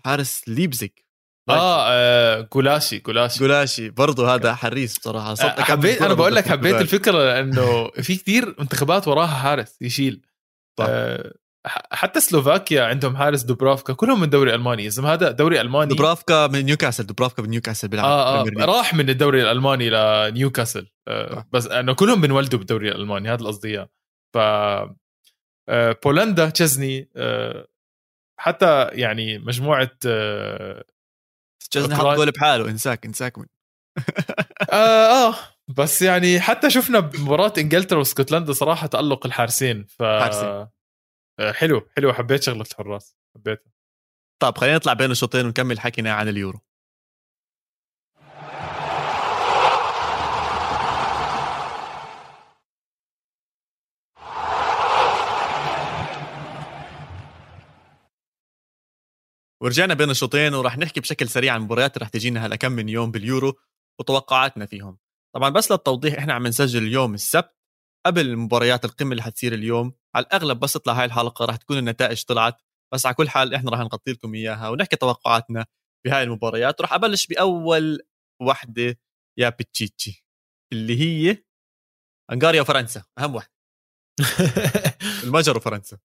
[0.05, 1.05] حارس ليبزيك
[1.49, 5.31] آه, آه جولاتشي جولاتشي جولاتشي برضه هذا حريف بصراحة.
[5.31, 10.25] آه حبيت أنا بقول لك حبيت الفكرة لأنه في كثير منتخبات وراها حارس يشيل.
[10.79, 10.87] طيب.
[10.89, 11.33] آه
[11.91, 15.89] حتى سلوفاكيا عندهم حارس دوبرافكا كلهم من الدوري الالماني اذا هذا دوري ألماني.
[15.89, 21.47] دوبرافكا من نيوكاسل دوبرافكا من نيوكاسل بيلعب آه آه راح من الدوري الألماني لنيوكاسل آه
[21.51, 23.89] بس انه كلهم بنولدوا بالدوري الألماني هذا القصدي اياه
[24.35, 24.37] ف
[26.05, 27.67] بولندا تشزني آه،
[28.39, 30.83] حتى يعني مجموعة آه،
[31.71, 33.45] تشزني حط جول بحاله انساك انساك من
[34.71, 35.35] آه, آه
[35.67, 40.67] بس يعني حتى شفنا بمباراه إنجلترا وإسكتلندا صراحة تألق الحارسين ف حارسين.
[41.53, 43.71] حلو حلو حبيت شغلة الحراس حبيتها
[44.41, 46.59] طيب خلينا نطلع بين الشوطين ونكمل حكينا عن اليورو
[59.63, 62.89] ورجعنا بين الشوطين وراح نحكي بشكل سريع عن المباريات اللي رح تجينا هلا كم من
[62.89, 63.53] يوم باليورو
[63.99, 64.97] وتوقعاتنا فيهم.
[65.35, 67.55] طبعا بس للتوضيح إحنا عم نسجل اليوم السبت
[68.05, 69.93] قبل مباريات القمة اللي حتصير اليوم.
[70.15, 72.61] على الأغلب بس تطلع هاي الحلقة رح تكون النتائج طلعت
[72.93, 75.65] بس على كل حال إحنا رح نغطي لكم إياها ونحكي توقعاتنا
[76.05, 76.79] بهاي المباريات.
[76.79, 77.99] وراح أبلش بأول
[78.41, 78.99] وحدة
[79.39, 80.25] يا بتشيتشي
[80.73, 81.43] اللي هي
[82.31, 83.53] انغاريا وفرنسا أهم وحده
[85.23, 85.97] المجر وفرنسا.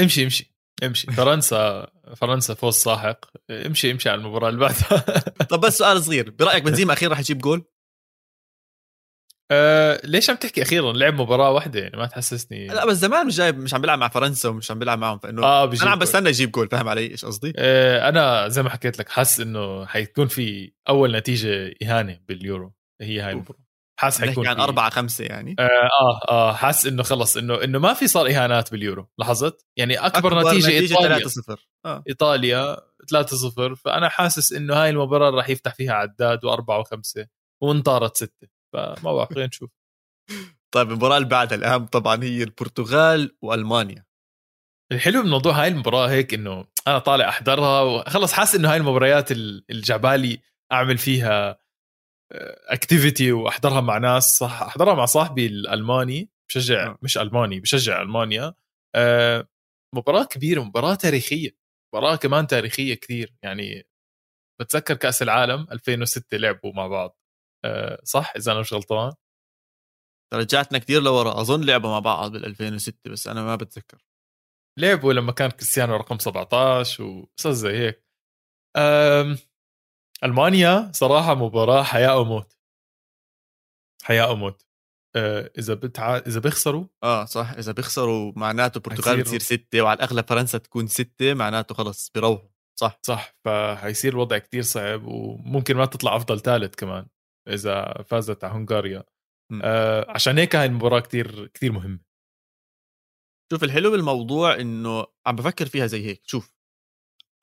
[0.00, 0.57] امشي امشي.
[0.84, 1.06] امشي.
[1.18, 3.24] فرنسا فرنسا فوز ساحق.
[3.50, 4.98] امشي امشي على المباراة اللي بعدها.
[5.50, 6.30] طب بس سؤال صغير.
[6.30, 7.64] برأيك بنزيما أخيرا راح يجيب جول؟
[9.50, 12.66] أه ليش عم تحكي أخيرا؟ لعب مباراة واحدة يعني ما تحسسني.
[12.66, 15.42] لا بس زمان مش جايب مش عم بيلعب مع فرنسا ومش عم بيلعب معهم فإنه
[15.42, 18.98] آه أنا عم بستنى يجيب جول فاهم علي إيش قصدي؟ أه أنا زي ما حكيت
[18.98, 22.74] لك حاسس إنه حيكون في أول نتيجة إهانة باليورو.
[23.00, 23.67] هي هاي المباراة.
[23.98, 27.94] حاسس حيكون عن أربعة خمسة يعني؟ آه, آه آه حاسس إنه خلص إنه إنه ما
[27.94, 31.28] في صار إهانات باليورو لاحظت؟ يعني أكبر, أكبر نتيجة, نتيجة إيطاليا.
[31.28, 32.02] 3-0 آه.
[32.08, 32.76] إيطاليا
[33.14, 37.26] 3-0 فأنا حاسس إنه هاي المباراة راح يفتح فيها عداد وأربعة وخمسة
[37.62, 39.70] وانطارت ستة فما بعرف خلينا نشوف.
[40.74, 44.04] طيب المباراة اللي بعدها الأهم طبعا هي البرتغال وألمانيا.
[44.92, 49.30] الحلو بموضوع هاي المباراة هيك إنه أنا طالع أحضرها وخلص حاسس إنه هاي المباريات
[49.70, 50.40] الجعبالي
[50.72, 51.58] أعمل فيها
[52.68, 56.98] اكتيفيتي وأحضرها مع ناس صح أحضرها مع صاحبي الألماني بشجع آه.
[57.02, 58.54] مش ألماني بشجع ألمانيا
[58.94, 59.48] أه
[59.94, 61.56] مباراة كبيرة مباراة تاريخية
[61.94, 63.86] مباراة كمان تاريخية كثير يعني
[64.60, 67.18] بتذكر كأس العالم 2006 لعبوا مع بعض
[67.64, 69.12] أه صح؟ إذا أنا مش غلطان؟
[70.34, 73.98] رجعتنا كثير لورا أظن لعبوا مع بعض بال 2006 بس أنا ما بتذكر.
[74.78, 78.04] لعبوا لما كان كريستيانو رقم 17 وقصص زي هيك.
[80.24, 82.56] ألمانيا صراحة مباراة حياة أو موت.
[84.02, 84.66] حياة أو موت.
[85.16, 86.16] آه إذا بتع...
[86.16, 87.50] إذا بيخسروا؟ آه صح.
[87.50, 92.48] إذا بيخسروا معناته البرتغال بتصير ستة وعلى الأغلب فرنسا تكون ستة معناته خلص بيروحوا.
[92.80, 92.98] صح.
[93.02, 93.34] صح.
[93.44, 97.06] فحيصير الوضع كتير صعب وممكن ما تطلع أفضل ثالث كمان
[97.48, 99.04] إذا فازت على هنغاريا.
[99.62, 102.00] آه عشان هيك هاي المباراة كتير كتير مهمة.
[103.52, 106.22] شوف الحلو بالموضوع إنه عم بفكر فيها زي هيك.
[106.26, 106.54] شوف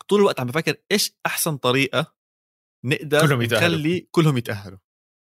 [0.07, 2.15] طول الوقت عم بفكر إيش أحسن طريقة
[2.86, 3.77] نقدر كلهم يتأهلوا.
[3.77, 4.77] نخلي كلهم يتأهلوا.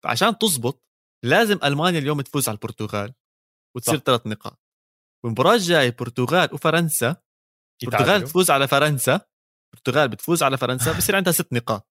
[0.04, 0.84] فعشان تزبط
[1.26, 3.14] لازم ألمانيا اليوم تفوز على البرتغال
[3.76, 4.64] وتصير ثلاث نقاط.
[5.24, 7.16] والمباراه الجايه البرتغال وفرنسا.
[7.84, 9.22] البرتغال تفوز على فرنسا.
[9.74, 11.90] البرتغال بتفوز على فرنسا بصير عندها ست نقاط.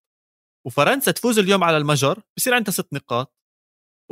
[0.67, 3.37] وفرنسا تفوز اليوم على المجر بصير عندها ست نقاط.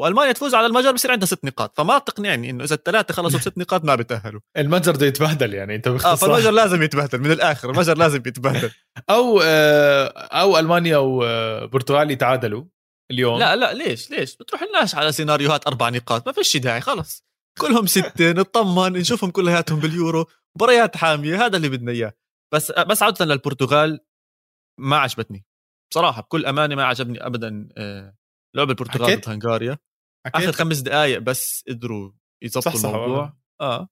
[0.01, 3.59] والمانيا تفوز على المجر بصير عندها ست نقاط فما تقنعني إنه إذا الثلاثه خلصوا بست
[3.59, 4.41] نقاط ما بتأهلوا.
[4.57, 8.71] المجر بده يتبهدل يعني أنت آه فالمجر لازم يتبهدل من الآخر المجر لازم يتبهدل.
[9.11, 12.65] أو آه أو ألمانيا وبرتغال يتعادلوا
[13.11, 13.39] اليوم.
[13.39, 17.25] لا لا ليش ليش؟ بتروح لناش على سيناريوهات أربع نقاط ما فيش داعي خلص.
[17.59, 20.27] كلهم ستة نطمن نشوفهم كلياتهم باليورو.
[20.57, 22.13] مباريات حامية هذا اللي بدنا إياه.
[22.55, 24.01] بس بس عودة للبرتغال
[24.81, 25.45] ما عجبتني.
[25.91, 28.15] بصراحة بكل أمانة ما عجبني ابدا آه،
[28.57, 29.79] لعب البرتغال ضد هنغاريا.
[30.27, 32.13] آخر خمس دقائق بس قدروا
[32.43, 33.37] يظبطوا الموضوع.
[33.61, 33.89] آه.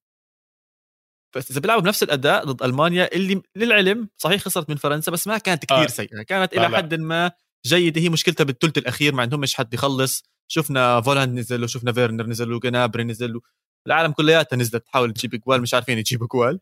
[1.37, 5.39] بس إذا بيلعبوا بنفس الأداء ضد ألمانيا اللي للعلم صحيح خسرت من فرنسا بس ما
[5.39, 5.87] كانت كثير آه.
[5.87, 6.22] سيئة.
[6.22, 7.31] كانت إلى حد ما
[7.66, 8.01] جيدة.
[8.01, 10.24] هي مشكلتها بالثلث الأخير ما عندهمش حد يخلص.
[10.51, 13.41] شفنا فولاند نزل وشفنا فيرنر نزل وجنابري نزل
[13.87, 14.87] العالم كلياتها نزلت.
[14.87, 16.61] تحاول تجيب جوال مش عارفين يجيبوا جوال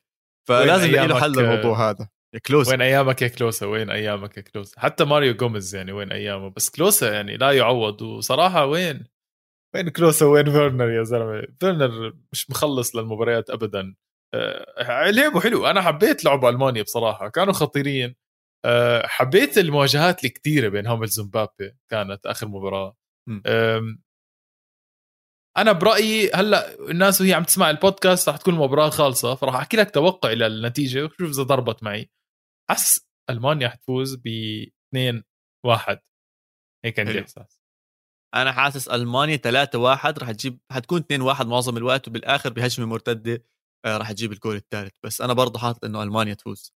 [0.49, 2.09] فلازم يلاقي له حل الموضوع هذا.
[2.35, 2.71] يا كلوسا.
[2.71, 6.71] وين أيامك يا كلوسا؟ وين أيامك يا كلوسا؟ حتى ماريو جوميز يعني وين أيامه؟ بس
[6.71, 8.03] كلوسا يعني لا يعوض.
[8.03, 9.05] وصراحة وين؟
[9.75, 13.95] وين كلوسا وين فيرنر يا زلمة؟ فيرنر مش مخلص للمباريات ابدا.
[14.35, 15.67] أه لعبوا حلو.
[15.67, 17.29] أنا حبيت لعب ألمانيا بصراحة.
[17.29, 18.17] كانوا خطيرين.
[18.65, 22.97] أه حبيت المواجهات الكثيرة بين هاملز ومبابي كانت آخر مباراة.
[25.57, 29.91] أنا برأيي هلأ الناس وهي عم تسمع البودكاست رح تكون المباراه خالصة فراح أحكي لك
[29.91, 32.11] توقعي للنتيجة وشوف إذا ضربت معي.
[32.71, 34.29] حاسس ألمانيا حتفوز ب
[34.95, 35.23] 2
[35.67, 36.01] 1
[36.85, 37.56] هيك عندي إحساس.
[38.43, 43.43] أنا حاسس ألمانيا 3 1 رح تجيب حتكون 2 1 معظم الوقت وبالآخر بهجمة مرتدة
[43.85, 46.73] آه، رح تجيب الجول الثالث بس أنا برضه حاطط إنه ألمانيا تفوز.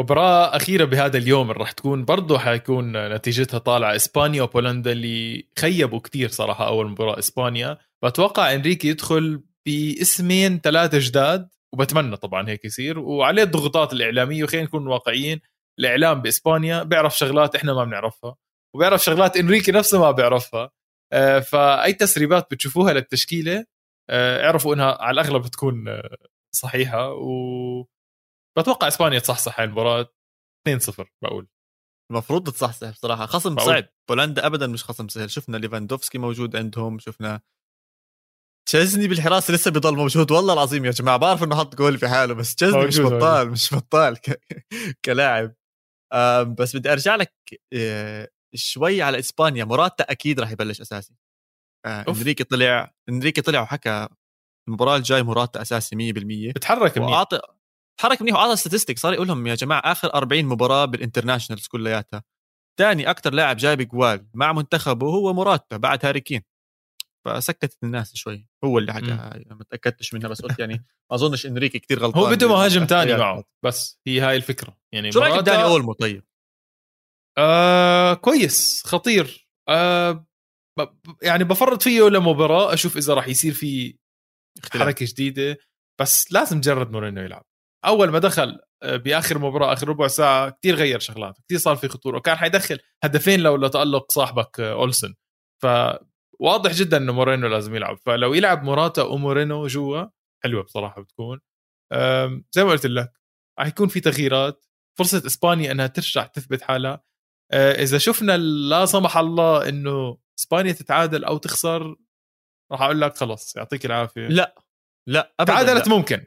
[0.00, 5.98] مباراة أخيرة بهذا اليوم اللي رح تكون برضه حيكون نتيجتها طالعة إسبانيا وبولندا اللي خيبوا
[6.00, 7.78] كتير صراحة أول مباراة إسبانيا.
[8.04, 12.98] بتوقع إنريكي يدخل باسمين ثلاثة جداد وبتمنى طبعا هيك يصير.
[12.98, 15.40] وعليه الضغوطات الإعلامية وخلينا نكون واقعيين
[15.78, 18.36] الإعلام بإسبانيا بيعرف شغلات إحنا ما بنعرفها.
[18.74, 20.70] وبيعرف شغلات إنريكي نفسه ما بيعرفها.
[21.12, 23.64] آه، فأي تسريبات بتشوفوها للتشكيلة
[24.10, 26.16] آه، اعرفوا إنها على الأغلب بتكون آه،
[26.54, 27.12] صحيحة.
[27.12, 27.84] و
[28.58, 30.06] بتوقع إسبانيا تصحصح هاي المباراة.
[30.68, 31.48] 2-0 بقول.
[32.10, 33.26] المفروض تصحصح بصراحة.
[33.26, 33.66] خصم بقول.
[33.66, 33.84] صعب.
[34.08, 35.30] بولندا ابدا مش خصم سهل.
[35.30, 36.98] شفنا ليفاندوفسكي موجود عندهم.
[36.98, 37.40] شفنا
[38.68, 40.30] تشيزني بالحراسه لسه بيضل موجود.
[40.30, 43.74] والله العظيم يا جماعة بعرف إنه حط جول في حاله بس تشيزني مش بطال مش
[43.74, 44.40] بطال ك...
[45.04, 45.54] كلاعب.
[46.58, 47.34] بس بدي أرجع لك
[48.54, 51.14] شوي على إسبانيا موراتا أكيد راح يبلش أساسي.
[51.86, 54.08] آه، إنريكي طلع إنريكي طلع وحكى
[54.68, 57.24] المباراة الجاي موراتا أساسي 100% بتحرك منيح.
[57.98, 62.22] تحرك منيح وعطى statistic صار يقول لهم يا جماعة آخر 40 مباراة بال internationals كلياتها.
[62.78, 66.42] ثاني أكثر لاعب جايب جوال مع منتخبه هو موراتا بعد هاري كين.
[67.24, 68.48] فسكتت الناس شوي.
[68.64, 70.74] هو اللي حكاها ما تأكدتش منها بس قلت يعني
[71.10, 74.76] ما أظنش إنريكي كتير غلطان هو بده مهاجم تاني معه بس هي هاي الفكرة.
[74.92, 76.24] يعني شو رأيك داني أولمو طيب؟
[77.38, 79.48] آه كويس خطير.
[79.68, 80.26] آه
[81.22, 83.98] يعني بفرط فيه لمباراة أشوف إذا راح يصير في
[84.72, 85.56] حركة جديدة.
[86.00, 87.44] بس لازم تجرب مورينو يلعب.
[87.86, 91.88] أول ما دخل آه، بآخر مباراة آخر ربع ساعة كثير غير شغلات كثير صار في
[91.88, 92.16] خطورة.
[92.18, 95.14] وكان حيدخل هدفين لو لتألق صاحبك آه، أولسن.
[95.62, 97.98] فواضح جدا إنه مورينو لازم يلعب.
[98.06, 100.04] فلو يلعب موراتا ومورينو جوا
[100.44, 101.40] حلوة بصراحة بتكون.
[102.52, 103.12] زي ما قلت لك
[103.58, 104.66] راح يكون في تغييرات.
[104.98, 107.02] فرصة إسبانيا إنها ترجع تثبت حالها.
[107.54, 111.96] إذا شفنا لا سمح الله إنه إسبانيا تتعادل أو تخسر
[112.72, 114.28] راح أقول لك خلص يعطيك العافية.
[114.28, 114.54] لا
[115.08, 115.94] لا ابدا تعادلت لا.
[115.94, 116.24] ممكن.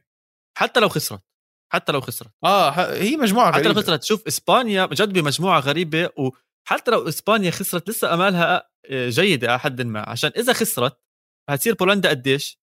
[0.58, 1.24] حتى لو خسرت
[1.74, 2.32] حتى لو خسرت.
[2.44, 7.52] آه هي مجموعة غريبه حتى لو خسرت شوف إسبانيا جد بمجموعة غريبة وحتى لو إسبانيا
[7.52, 10.10] خسرت لسه أمالها آه، جيدة على حد ما.
[10.10, 11.02] عشان إذا خسرت
[11.50, 12.60] هتصير بولندا قديش؟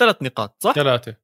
[0.00, 1.16] ثلاث نقاط صح؟ ثلاثة.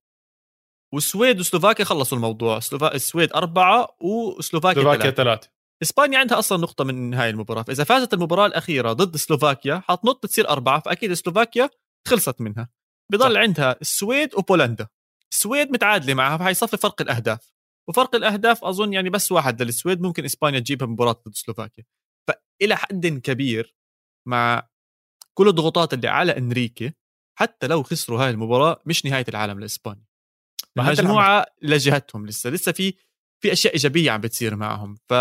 [0.95, 2.61] والسويد وسلوفاكيا خلصوا الموضوع.
[2.61, 2.95] سلوفا...
[2.95, 5.51] السويد أربعة وسلوفاكيا سلوفاكيا ثلاثة.
[5.83, 10.49] إسبانيا عندها أصلا نقطة من هاي المباراة فإذا فازت المباراة الأخيرة ضد سلوفاكيا حتنط تصير
[10.49, 11.71] أربعة فأكيد سلوفاكيا
[12.09, 12.69] خلصت منها.
[13.13, 14.89] بضل عندها السويد وبولندا.
[15.33, 17.55] السويد متعادلة معها فحيصفي فرق الأهداف.
[17.89, 21.85] وفرق الأهداف أظن يعني بس واحد للسويد ممكن إسبانيا تجيبها مباراة ضد سلوفاكيا.
[22.29, 23.75] فإلى حد كبير
[24.29, 24.69] مع
[25.35, 26.93] كل الضغوطات اللي على إنريكي
[27.39, 30.05] حتى لو خسروا هاي المباراة مش نهاية العالم لإسبانيا.
[30.77, 32.51] مجموعه لجهتهم لسه.
[32.51, 32.95] لسه في
[33.43, 34.97] في أشياء إيجابية عم بتصير معهم.
[35.09, 35.15] ف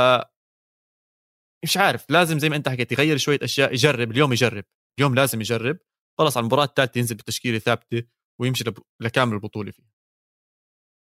[1.64, 4.64] مش عارف لازم زي ما انت حكيت يغير شوية أشياء يجرب اليوم يجرب.
[5.00, 5.78] اليوم لازم يجرب.
[6.20, 8.04] خلص على المباراة الثالثه ينزل بتشكيلة ثابتة
[8.42, 8.64] ويمشي
[9.02, 9.94] لكامل البطولة فيها.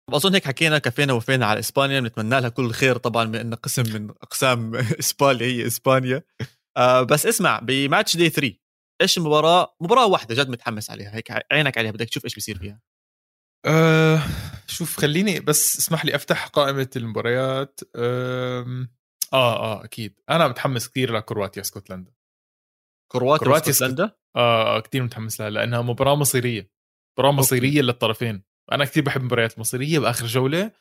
[0.09, 4.09] أظن هيك حكينا كفينا وفينا على إسبانيا بنتمنى لها كل الخير طبعا بأن قسم من
[4.09, 6.24] أقسام إسبانيا هي إسبانيا.
[6.78, 8.53] آه بس اسمع بماتش دي 3
[9.01, 11.16] إيش المباراة؟ مباراة واحدة جد متحمس عليها.
[11.16, 12.82] هيك عينك عليها بدك تشوف إيش بيصير فيها.
[13.66, 14.20] أه
[14.68, 17.80] شوف خليني بس اسمح لي أفتح قائمة المباريات.
[17.95, 18.88] أه
[19.34, 20.19] آه أكيد.
[20.29, 22.11] أنا متحمس كثير لكرواتيا اسكتلندا.
[23.11, 24.03] كرواتيا, كرواتيا اسكتلندا
[24.36, 26.71] آه, آه كثير متحمس لها لأنها مباراة مصيرية.
[27.17, 28.43] مباراة مصيرية للطرفين.
[28.71, 30.71] أنا كثير بحب المباريات المصيريه بآخر جولة.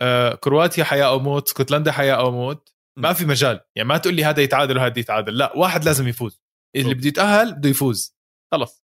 [0.00, 2.74] آه كرواتيا حياة أو موت اسكتلندا حياة أو موت.
[2.98, 3.60] ما في مجال.
[3.76, 5.38] يعني ما تقول لي هذا يتعادل وهذا يتعادل.
[5.38, 6.40] لا واحد لازم يفوز.
[6.76, 8.16] اللي بده يتأهل بده يفوز.
[8.52, 8.84] خلص.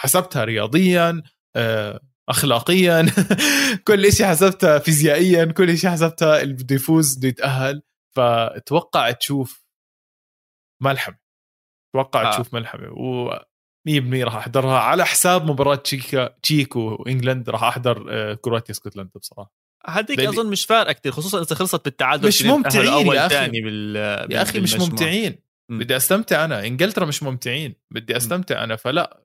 [0.00, 1.22] حسبتها رياضيا
[1.56, 3.06] آه اخلاقيا.
[3.88, 7.82] كل شيء حسبتها فيزيائيا كل شيء حسبتها اللي بده يفوز بده يتأهل.
[8.16, 9.64] فتوقع تشوف
[10.82, 11.16] ملحمه
[11.94, 12.30] توقع آه.
[12.32, 13.38] تشوف ملحمه و
[13.88, 14.78] 100% راح أحضرها.
[14.78, 19.52] على حساب مباراة تشيكا تشيك وإنجلند راح أحضر آه، كرواتيا اسكتلندا بصراحة.
[19.86, 23.60] هذيك أظن مش فارقة كثير خصوصا إذا خلصت بالتعادل مش ممتعين يا أخي.
[23.60, 23.96] بال...
[24.32, 25.38] يا أخي مش ممتعين.
[25.68, 25.78] م.
[25.78, 26.66] بدي أستمتع أنا.
[26.66, 27.74] إنجلترا مش ممتعين.
[27.90, 28.76] بدي أستمتع أنا.
[28.76, 29.22] فلا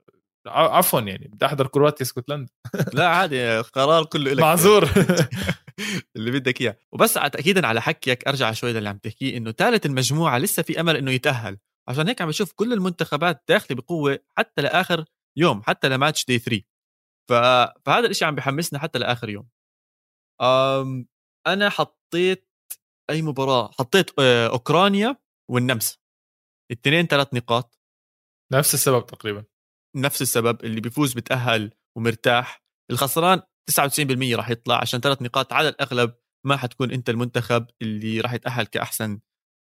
[0.47, 1.27] عفوا يعني.
[1.27, 2.51] بدي أحضر كرواتيا اسكتلندا.
[2.93, 3.59] لا عادي.
[3.59, 4.89] قرار كله لك معذور.
[6.15, 6.78] اللي بدك إياه.
[6.91, 10.95] وبس تاكيدا على حكيك أرجع شوي للي عم تحكيه إنه ثالث المجموعة لسه في أمل
[10.95, 11.57] إنه يتأهل.
[11.88, 15.05] عشان هيك عم بشوف كل المنتخبات داخلة بقوة حتى لآخر
[15.38, 16.63] يوم حتى لماتش دي 3
[17.30, 17.34] ف...
[17.86, 19.49] فهذا الشيء عم بحمسنا حتى لآخر يوم.
[20.41, 21.07] أم...
[21.47, 22.49] أنا حطيت
[23.09, 25.17] أي مباراة؟ حطيت آه، أوكرانيا
[25.51, 25.97] والنمسا.
[26.71, 27.80] الاثنين ثلاث نقاط.
[28.53, 29.45] نفس السبب تقريبا.
[29.95, 32.63] نفس السبب اللي بيفوز بتأهل ومرتاح.
[32.91, 33.41] الخسران
[33.72, 36.13] 99% راح يطلع عشان ثلاث نقاط على الأغلب
[36.45, 39.20] ما حتكون إنت المنتخب اللي راح يتأهل كأحسن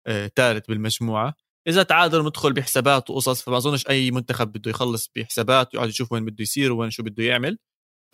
[0.08, 1.34] ثالث آه بالمجموعة.
[1.68, 6.24] إذا تعادل مدخل بحسابات وقصص فما أظنش أي منتخب بده يخلص بحسابات ويقعد يشوف وين
[6.24, 7.58] بده يصير وين شو بده يعمل.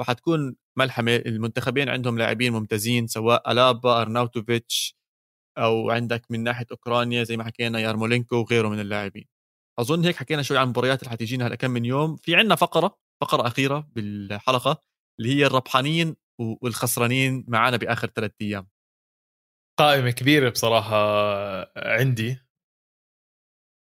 [0.00, 4.96] فحتكون ملحمة المنتخبين عندهم لاعبين ممتازين سواء ألابا أرناوتوفيتش
[5.58, 9.24] أو عندك من ناحية أوكرانيا زي ما حكينا يارمولينكو وغيره من اللاعبين.
[9.78, 12.16] أظن هيك حكينا شوي عن المباريات اللي حتيجينا هلأ كم من يوم.
[12.16, 14.80] في عندنا فقرة فقرة أخيرة بالحلقة.
[15.20, 18.68] اللي هي الربحانين والخسرانين معنا بآخر ثلاث أيام.
[19.80, 20.96] قائمة كبيرة بصراحة
[21.78, 22.38] عندي.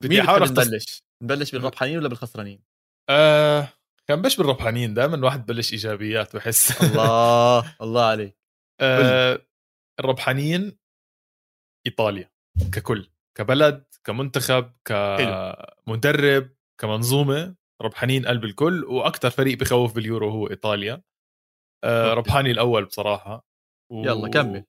[0.03, 2.63] بدي أحاول نبلش؟ نبلش بالربحانين ولا بالخسرانين؟
[3.09, 3.69] آه
[4.07, 6.81] كان بش بالربحانين دائما الواحد ببلش إيجابيات بحس.
[6.83, 8.37] الله الله عليك.
[8.81, 9.45] آه
[9.99, 10.79] الربحانين
[11.87, 12.31] إيطاليا
[12.73, 16.49] ككل كبلد كمنتخب كمدرب
[16.81, 21.01] كمنظومة ربحانين قلب الكل وأكثر فريق بخوف باليورو هو إيطاليا.
[21.83, 23.47] آه ربحاني الأول بصراحة.
[23.91, 24.05] و...
[24.05, 24.65] يلا كمل.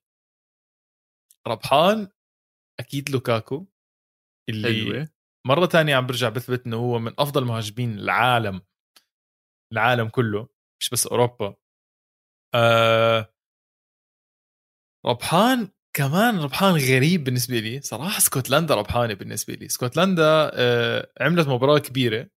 [1.47, 2.07] ربحان
[2.79, 3.67] أكيد لوكاكو
[4.49, 5.09] اللي حلوة.
[5.47, 8.61] مرة تانية عم برجع بثبت انه هو من أفضل مهاجمين العالم
[9.73, 10.49] العالم كله
[10.81, 11.55] مش بس أوروبا.
[12.55, 13.33] آه
[15.05, 17.81] ربحان كمان ربحان غريب بالنسبة لي.
[17.81, 19.65] صراحة اسكتلندا ربحانة بالنسبة لي.
[19.65, 22.29] اسكتلندا آه عملت مباراة كبيرة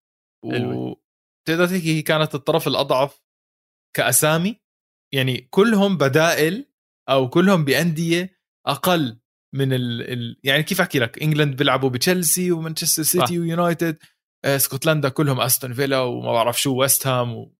[0.45, 0.95] و...
[1.47, 3.23] تقدر تحكي هي كانت الطرف الأضعف
[3.97, 4.64] كأسامي؟
[5.13, 6.67] يعني كلهم بدائل
[7.09, 9.19] أو كلهم بأندية أقل
[9.55, 10.13] من ال...
[10.13, 10.41] ال...
[10.45, 13.99] يعني كيف أحكي لك؟ England بيلعبوا بتشيلسي ومانشستر سيتي ويونايتد
[14.45, 17.55] آه اسكتلندا كلهم أستون فيلا وما بعرف شو ويست هام و...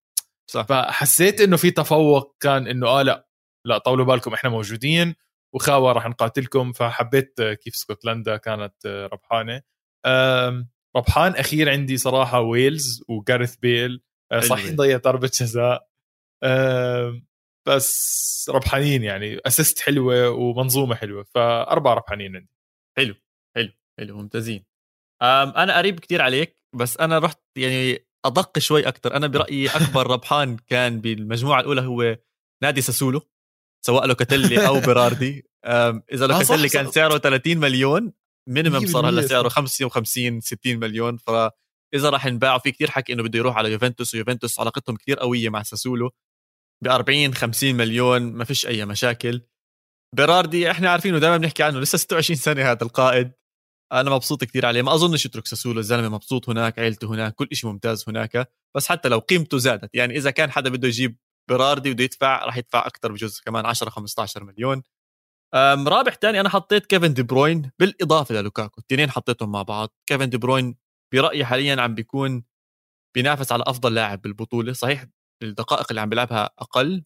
[0.51, 0.67] صح.
[0.67, 3.29] فحسيت إنه في تفوق كان إنه آه لا
[3.67, 5.15] لا طولوا بالكم إحنا موجودين
[5.55, 9.63] وخاوة راح نقاتلكم فحبيت كيف اسكتلندا كانت ربحانة.
[10.97, 15.89] ربحان أخير عندي صراحة ويلز وجارث بيل آه، صح ضيع ضربة جزاء.
[17.67, 19.39] بس ربحانين يعني.
[19.47, 21.23] assist حلوة ومنظومة حلوة.
[21.23, 22.57] فأربعة ربحانين عندي.
[22.97, 23.15] حلو
[23.57, 24.65] حلو حلو ممتازين.
[25.23, 30.57] أنا قريب كتير عليك بس أنا رحت يعني أدق شوي أكثر أنا برأيي أكبر ربحان
[30.57, 32.19] كان بالمجموعة الأولى هو
[32.63, 33.23] نادي ساسولو
[33.87, 35.51] سواء لوكاتيلي أو بيراردي.
[36.13, 38.13] إذا لوكاتيلي آه كان سعره 30 مليون
[38.49, 41.17] minimum صار هلا سعره 55 60 مليون.
[41.17, 45.49] فإذا راح ينباع في كثير حكي إنه بده يروح على يوفنتوس ويوفنتوس علاقتهم كثير قوية
[45.49, 46.11] مع ساسولو.
[46.83, 49.43] ب 40 50 مليون ما فيش أي مشاكل.
[50.17, 53.33] بيراردي إحنا عارفينه دائما بنحكي عنه لسه 26 سنة هذا القائد.
[53.93, 57.71] أنا مبسوط كثير عليه ما أظنش يترك ساسولو الزلمة مبسوط هناك عيلته هناك كل شيء
[57.71, 58.53] ممتاز هناك.
[58.77, 61.19] بس حتى لو قيمته زادت يعني إذا كان حدا بده يجيب
[61.51, 64.83] بيراردي بده يدفع راح يدفع أكثر بجوز كمان 10 15 مليون.
[65.87, 69.95] رابح تاني أنا حطيت كيفن دي بروين بالإضافة للوكاكو الاثنين حطيتهم مع بعض.
[70.07, 70.77] كيفن دي بروين
[71.15, 72.45] برأيي حاليا عم بيكون
[73.15, 75.07] بينافس على أفضل لاعب بالبطولة صحيح
[75.45, 77.05] الدقائق اللي عم بيلعبها أقل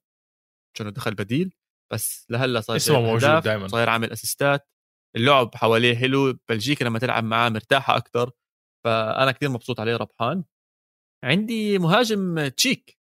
[0.75, 1.55] عشان دخل بديل
[1.93, 4.69] بس لهلأ صاير اسمه موجود دائما صاير عامل اسيستات
[5.17, 8.31] اللعب حواليه حلو بلجيكا لما تلعب معاه مرتاحة أكثر
[8.85, 10.45] فأنا كثير مبسوط عليه ربحان.
[11.25, 12.99] عندي مهاجم تشيك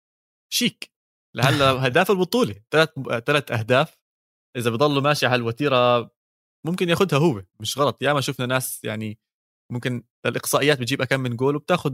[0.53, 0.91] شيك
[1.36, 2.89] لهلأ هداف البطولة ثلاث
[3.25, 4.01] ثلاث أهداف.
[4.57, 6.11] إذا بضلوا ماشي على الوتيرة
[6.65, 9.19] ممكن ياخذها هو مش غلط ياما شفنا ناس يعني
[9.71, 11.91] ممكن الإقصائيات بتجيب كم من جول وبتاخذ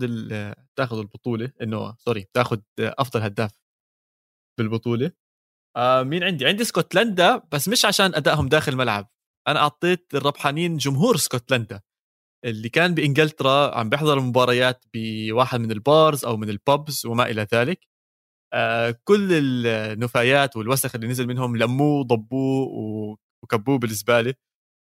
[0.74, 3.52] بتاخذ البطولة إنه sorry بتاخذ أفضل هداف
[4.60, 5.12] بالبطولة.
[5.78, 9.10] آه مين عندي؟ عندي اسكتلندا بس مش عشان أدائهم داخل الملعب.
[9.48, 11.82] أنا أعطيت الربحانين جمهور اسكتلندا
[12.46, 17.30] اللي كان بإنجلترا عم بيحضر المباريات بواحد من ال bars أو من ال pubs وما
[17.30, 17.88] إلى ذلك.
[18.54, 19.30] آه كل
[19.68, 22.68] النفايات والوسخ اللي نزل منهم لموه ضبوه
[23.44, 24.34] وكبوه بالزبالة.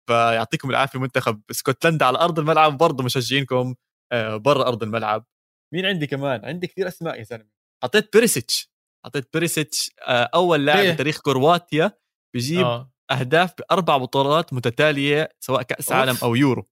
[0.07, 3.74] فيعطيكم العافية منتخب اسكتلندا على أرض الملعب برضه مشجعينكم
[4.12, 5.26] آه برا أرض الملعب.
[5.74, 7.50] مين عندي كمان؟ عندي كثير أسماء يا زلمة.
[7.84, 8.70] حطيت بيريسيتش.
[9.04, 11.92] حطيت بيريسيتش آه أول لاعب بتاريخ كرواتيا
[12.36, 12.92] بجيب آه.
[13.11, 16.00] أهداف بأربع بطولات متتالية سواء كأس أوف.
[16.00, 16.68] عالم أو يورو.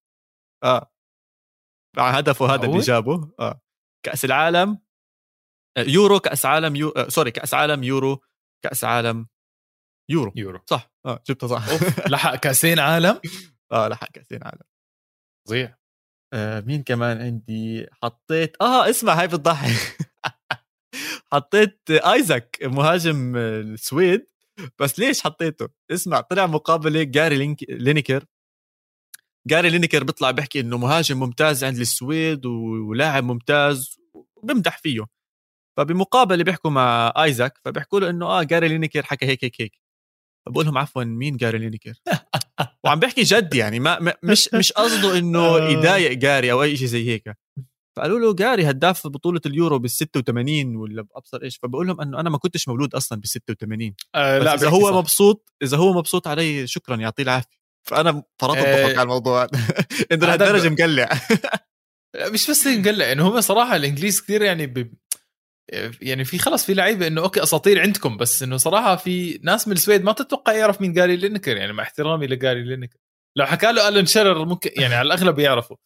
[0.65, 0.93] آه.
[1.97, 3.33] مع هدفه هذا اللي جابه.
[3.41, 3.61] آه.
[4.07, 4.79] كأس العالم
[5.77, 6.89] آه، يورو كأس عالم يو...
[6.89, 8.23] آه sorry كأس عالم يورو
[8.65, 9.27] كأس عالم
[10.11, 10.33] يورو.
[10.37, 10.61] يورو.
[10.67, 10.91] صح.
[11.07, 11.65] آه جبتها صح.
[12.09, 13.21] لحق كأسين عالم؟
[13.73, 14.63] آه لحق كأسين عالم.
[15.47, 15.77] فظيع.
[16.35, 19.99] آه مين كمان عندي؟ حطيت آه اسمع هاي بتضحك.
[21.33, 24.27] حطيت آيزاك مهاجم السويد.
[24.79, 28.25] بس ليش حطيته؟ اسمع طلع مقابلة جاري لينك لينيكر.
[29.47, 33.97] جاري لينيكر بيطلع بيحكي إنه مهاجم ممتاز عند السويد ولاعب ممتاز
[34.37, 35.07] وبمدح فيه.
[35.77, 39.84] فبمقابلة بيحكوا مع آيزاك فبيحكوا له إنه آه جاري لينيكر حكى هيك هيك هيك.
[40.47, 41.95] فبقول لهم عفوا مين جاري لينيكر
[42.85, 45.69] وعم بيحكي جد يعني ما مش مش قصده إنه آه.
[45.69, 47.37] يضايق جاري أو أي شيء زي هيك.
[47.97, 51.57] فقالوا له جاري هداف بطولة اليورو بال 86 ولا بأبصر إيش.
[51.57, 54.97] فبقول لهم أنه أنا ما كنتش مولود أصلا بال 86 آه لا إذا هو صح.
[54.97, 57.65] مبسوط إذا هو مبسوط علي شكرا يعطيه العافية.
[57.89, 58.87] فأنا فرطت آه.
[58.87, 59.47] على الموضوع.
[60.13, 61.09] إنه لهالدرجة مقلع.
[62.33, 64.67] مش بس مقلع إنه هم صراحة الإنجليز كثير يعني.
[66.03, 69.75] يعني في خلص في لعيبة إنه okay أساطير عندكم بس إنه صراحة في ناس من
[69.75, 72.99] السويد ما تتوقع يعرف مين جاري لينكر يعني مع احترامي لجاري لينكر.
[73.39, 75.77] لو حكى له ألان شيرر ممكن يعني على الأغلب يعرفه.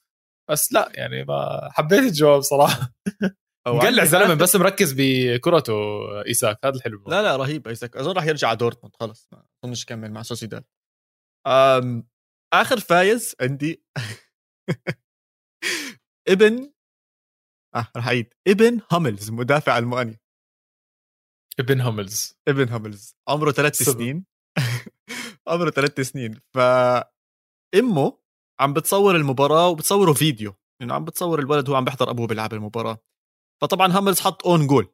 [0.51, 2.93] بس لا يعني ما حبيت الجواب صراحة.
[3.69, 5.75] مقلع زلمة بس مركز بكرته
[6.27, 7.05] إيساك هذا الحلو.
[7.09, 7.97] لا لا رهيب إيساك.
[7.97, 10.65] أظن راح يرجع على دورتموند خلص ما أظنش يكمل مع سوسيداد.
[12.55, 13.83] آخر فايز عندي
[16.29, 16.73] ابن
[17.75, 18.35] آه راح أعيد.
[18.49, 20.21] ابن هاملز مدافع ألماني.
[21.61, 22.35] ابن هاملز.
[22.49, 23.15] ابن هاملز.
[23.29, 24.25] عمره ثلاث سنين.
[25.49, 26.41] عمره ثلاث سنين.
[26.55, 26.59] ف
[27.75, 28.19] إمه
[28.61, 30.55] عم بتصور المباراة وبتصوره فيديو.
[30.83, 32.99] انه عم بتصور الولد وهو عم بيحضر أبوه بيلعب المباراة.
[33.63, 34.89] فطبعا هاملز حط own goal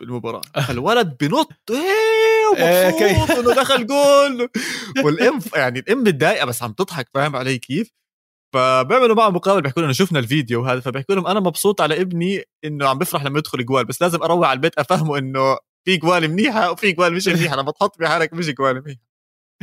[0.00, 0.42] بالمباراة.
[0.70, 1.76] الولد بنط إيه,
[2.56, 4.48] إيه، ومبسوط إنه دخل جول
[5.04, 7.90] والام يعني الام متضايقة بس عم تضحك فاهم علي كيف؟
[8.54, 12.88] فبيعملوا معه مقابله بيحكوا لهم شفنا الفيديو وهذا فبيحكوا لهم أنا مبسوط على ابني إنه
[12.88, 16.70] عم بفرح لما يدخل جوال بس لازم أروح على البيت أفهمه إنه في جوال منيحة
[16.70, 19.00] وفي جوال مش منيحه لما تحط بحالك مش جوال منيحه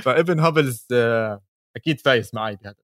[0.04, 1.42] فابن هاملز آه،
[1.76, 2.76] أكيد فايز معي بهذا.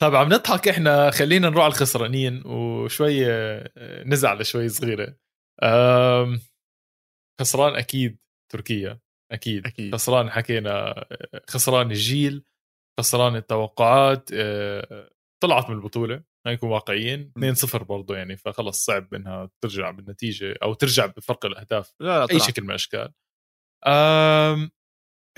[0.00, 5.16] طيب عم نضحك إحنا خلينا نروح على الخسرانين وشوي آه، نزعل شوي صغيرة.
[7.40, 8.18] خسران أكيد
[8.52, 9.00] تركيا
[9.32, 9.94] أكيد, أكيد.
[9.94, 11.04] خسران حكينا
[11.48, 12.44] خسران الجيل.
[13.00, 15.10] خسران التوقعات آه،
[15.42, 21.06] طلعت من البطولة نكون واقعيين 2-0 برضه يعني فخلص صعب إنها ترجع بالنتيجة أو ترجع
[21.06, 23.12] بفرق الأهداف لا لا أي شكل من الأشكال.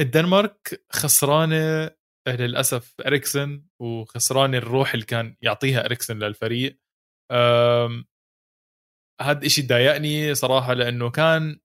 [0.01, 1.91] الدنمارك خسرانه
[2.29, 6.81] للأسف إريكسن وخسرانه الروح اللي كان يعطيها إريكسن للفريق.
[9.21, 11.61] هذا الشيء ضايقني صراحة لأنه كان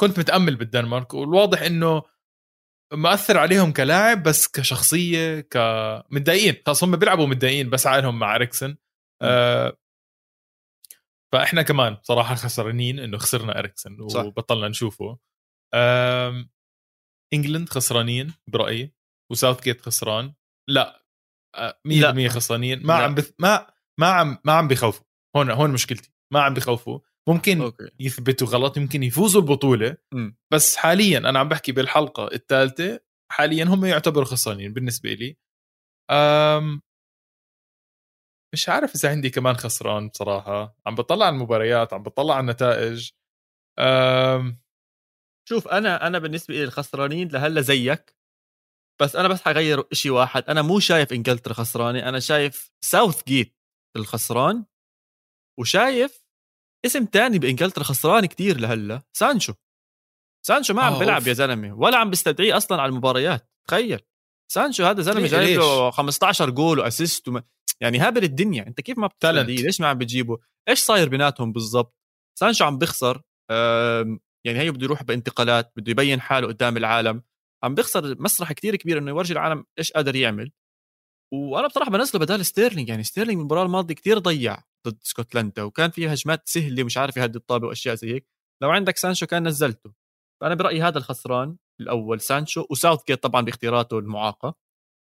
[0.00, 2.02] كنت متأمل بالدنمارك والواضح إنه
[2.94, 8.76] مأثر عليهم كلاعب بس كشخصية كمتضايقين خلاص هم بيلعبوا متضايقين بس عائلهم مع إريكسن.
[9.22, 9.78] آه
[11.32, 15.18] فإحنا كمان صراحة خسرانين إنه خسرنا إريكسن وبطلنا نشوفه.
[15.74, 16.48] آه
[17.34, 18.94] إنجلند خسرانين برأيي
[19.32, 20.34] وساوث جيت خسران.
[20.70, 21.04] لا
[21.56, 22.86] 100% آه خسرانين.
[22.86, 23.04] ما لا.
[23.04, 23.32] عم بث...
[23.38, 25.04] ما ما عم ما عم بخوفوا.
[25.36, 26.12] هون هون مشكلتي.
[26.32, 26.98] ما عم بخوفوا.
[27.28, 27.90] ممكن أوكي.
[28.00, 29.96] يثبتوا غلط يمكن يفوزوا البطولة.
[30.14, 30.30] م.
[30.52, 33.00] بس حاليا أنا عم بحكي بالحلقة الثالثة
[33.32, 35.36] حاليا هم يعتبروا خسرانين بالنسبة لي.
[36.10, 36.82] أم
[38.54, 40.76] مش عارف إذا عندي كمان خسران بصراحة.
[40.86, 43.10] عم بطلع على المباريات عم بطلع على النتائج.
[43.78, 44.60] أم
[45.48, 48.16] شوف أنا أنا بالنسبة لي الخسرانين لهلأ زيك.
[49.02, 50.44] بس أنا بس حغير شيء واحد.
[50.44, 52.08] أنا مو شايف إنجلترا خسرانة.
[52.08, 53.56] أنا شايف ساوث جيت
[53.96, 54.64] الخسران.
[55.60, 56.23] وشايف
[56.86, 59.02] اسم تاني بإنجلترا خسران كتير لهلا.
[59.12, 59.54] سانشو.
[60.46, 61.74] سانشو ما عم بيلعب يا زلمة.
[61.74, 63.50] ولا عم بيستدعيه أصلا على المباريات.
[63.68, 64.00] تخيل.
[64.52, 67.42] سانشو هذا زلمة جايب له 15 goal و assist وما
[67.80, 68.66] يعني هابل الدنيا.
[68.66, 71.96] أنت كيف ما بتستدعيه ليش ما عم بتجيبه؟ إيش صاير بيناتهم بالضبط؟
[72.38, 73.22] سانشو عم بيخسر
[74.46, 77.22] يعني هي بده يروح بانتقالات بده يبين حاله قدام العالم.
[77.62, 80.52] عم بيخسر مسرح كتير كبير إنه يورجي العالم إيش قادر يعمل.
[81.32, 82.88] وأنا بصراحة بنزله بدال ستيرلينج.
[82.88, 84.58] يعني ستيرلينج المباراة الماضية كتير ضيع.
[84.88, 88.28] ضد اسكتلندا وكان فيها هجمات سهلة مش عارف يهدي الطابة وأشياء زي هيك.
[88.62, 89.92] لو عندك سانشو كان نزلته.
[90.40, 94.54] فأنا برأيي هذا الخسران الأول سانشو وساوث جيت طبعا باختياراته المعاقة.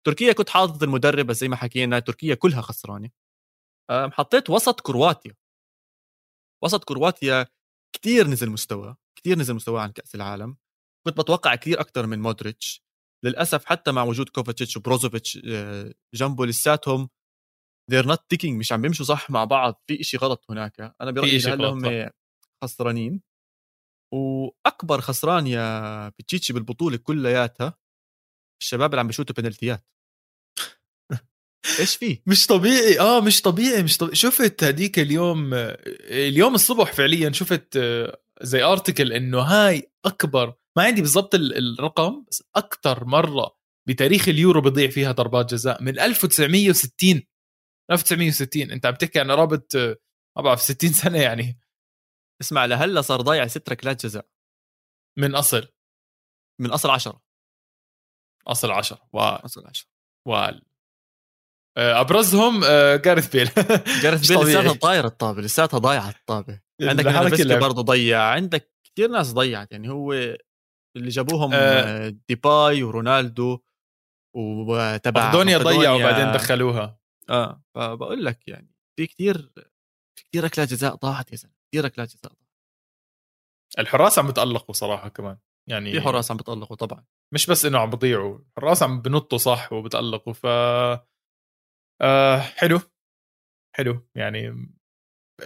[0.07, 3.11] تركيا كنت حاطط المدرب بس زي ما حكينا تركيا كلها خسرانة.
[3.91, 5.35] حطيت وسط كرواتيا.
[6.65, 7.47] وسط كرواتيا
[7.95, 10.57] كتير نزل مستوى كتير نزل مستوى عن كأس العالم.
[11.07, 12.85] كنت بتوقع كثير أكثر من مودريتش.
[13.25, 17.09] للأسف حتى مع وجود كوفاتشيتش وبروزوفيتش آه، جنبه لساتهم
[17.91, 20.95] they're not ticking مش عم بيمشوا صح مع بعض في إشي غلط هناك.
[21.01, 22.11] أنا برأيي هلا هم
[22.65, 23.21] خسرانين.
[24.15, 27.79] وأكبر خسران يا بتشيتشي بالبطولة كلياتها
[28.63, 29.85] الشباب اللي عم بيشوتوا بنالتيات.
[31.79, 33.01] إيش في؟ مش طبيعي.
[33.01, 34.17] آه مش طبيعي مش طبيعي.
[34.17, 41.01] شفت هديك اليوم اليوم الصبح فعليا شفت آه، زي ارتكل إنه هاي أكبر ما عندي
[41.01, 43.57] بالضبط الرقم بس أكثر مرة
[43.89, 47.23] بتاريخ اليورو بضيع فيها ضربات جزاء من 1960
[47.91, 49.63] 1960 انت عم تحكي عن قرابه
[50.37, 51.61] ما بعرف 60 سنة يعني.
[52.41, 54.27] اسمع لهلا صار ضايع ست ركلات جزاء.
[55.19, 55.69] من أصل؟
[56.61, 57.23] من أصل 10
[58.47, 59.89] أصل 10 و أصل 10
[60.27, 60.65] وال
[61.79, 62.61] آه، أبرزهم
[62.97, 63.51] جارث بيل.
[64.03, 66.61] جارث بيل لساتها طايرة الطابة لساتها ضايعة الطابة.
[66.83, 67.07] عندك
[67.59, 68.23] برضه ضيع.
[68.23, 69.73] عندك كثير ناس ضيعت.
[69.73, 70.13] يعني هو
[70.97, 73.59] اللي جابوهم آه ديباي ورونالدو
[74.37, 76.98] وتبع مقدونيا ضيعوا وبعدين دخلوها.
[77.31, 77.63] آه.
[77.75, 79.53] فبقول لك يعني في كثير
[80.19, 82.49] في كثير ركلات جزاء ضاعت يا زلمة كثير ركلات جزاء ضاعت
[83.79, 87.05] الحراس عم بتألقوا صراحة كمان يعني في حراس عم بتألقوا طبعا.
[87.35, 90.47] مش بس إنه عم بضيعوا الحراس عم بنطوا صح وبتألقوا ف
[92.01, 92.81] آه حلو
[93.77, 94.69] حلو يعني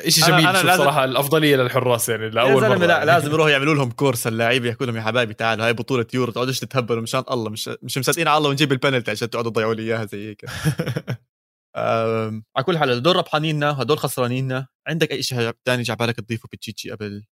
[0.09, 3.91] شيء جميل أنا, أنا صراحة الأفضلية للحراس يعني لأول مرة لا لازم يروحوا يعملوا لهم
[3.91, 7.71] كورس اللعيبة يحكوا لهم يا حبايبي تعالوا هاي بطولة يورو تقعدوش تتهبلوا مشان الله مش
[7.83, 10.45] مش مصدقين على الله ونجيب البنالتي عشان تقعدوا تضيعوا لي إياها زي هيك.
[11.77, 14.67] على كل حال هدول ربحانيننا هدول خسرانيننا.
[14.89, 17.25] عندك أي شيء ثاني جاب بالك تضيفه بتشيتشي قبل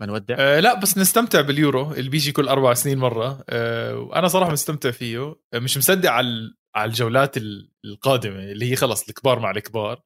[0.00, 3.44] ما نودع؟ أه لا بس نستمتع باليورو اللي بيجي كل أربع سنين مرة.
[3.48, 5.36] أه وأنا صراحة مستمتع فيه.
[5.54, 7.36] أه مش مصدق على على الجولات
[7.84, 10.00] القادمة اللي هي خلص الكبار مع الكبار.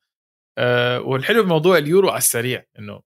[0.59, 3.01] أه والحلو بموضوع اليورو على السريع إنه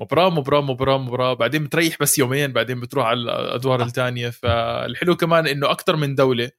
[0.00, 1.34] مباراة مباراة مباراة مباراة.
[1.34, 6.50] بعدين بتريح بس يومين بعدين بتروح على الأدوار الثانية فالحلو كمان إنه أكثر من دولة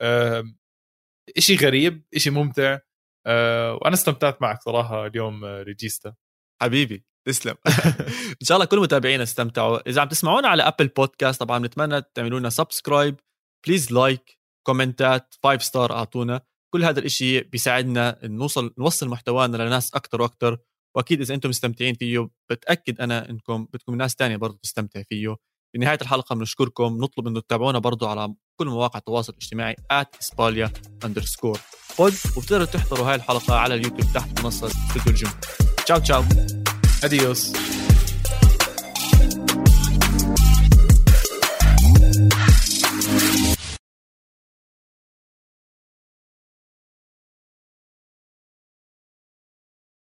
[0.00, 0.44] أه
[1.38, 2.78] إشي غريب إشي ممتع.
[3.26, 6.14] أه وأنا استمتعت معك صراحة اليوم ريجيستا.
[6.62, 7.54] حبيبي تسلم.
[8.42, 9.88] إن شاء الله كل متابعينا استمتعوا.
[9.90, 13.20] إذا عم تسمعونا على Apple Podcast طبعا بنتمنى تعملوا لنا subscribe
[13.66, 16.40] please like كومنتات five star أعطونا.
[16.74, 20.58] كل هذا الإشي بيساعدنا نوصل نوصل محتوانا لناس أكثر وأكثر
[20.96, 25.36] وأكيد إذا أنتم مستمتعين فيه بتأكد أنا إنكم بدكم ناس تانية برضه تستمتع فيه.
[25.72, 26.98] في نهاية الحلقة بنشكركم.
[27.04, 29.76] نطلب إنه تتابعونا برضه على كل مواقع التواصل الاجتماعي
[30.20, 30.72] @اسباليا
[31.04, 31.60] underscore
[31.98, 35.36] بود وبتقدروا تحضروا هاي الحلقة على اليوتيوب تحت منصة استوديو الجمهور
[35.84, 36.24] تشاو تشاو.
[37.04, 37.52] اديوس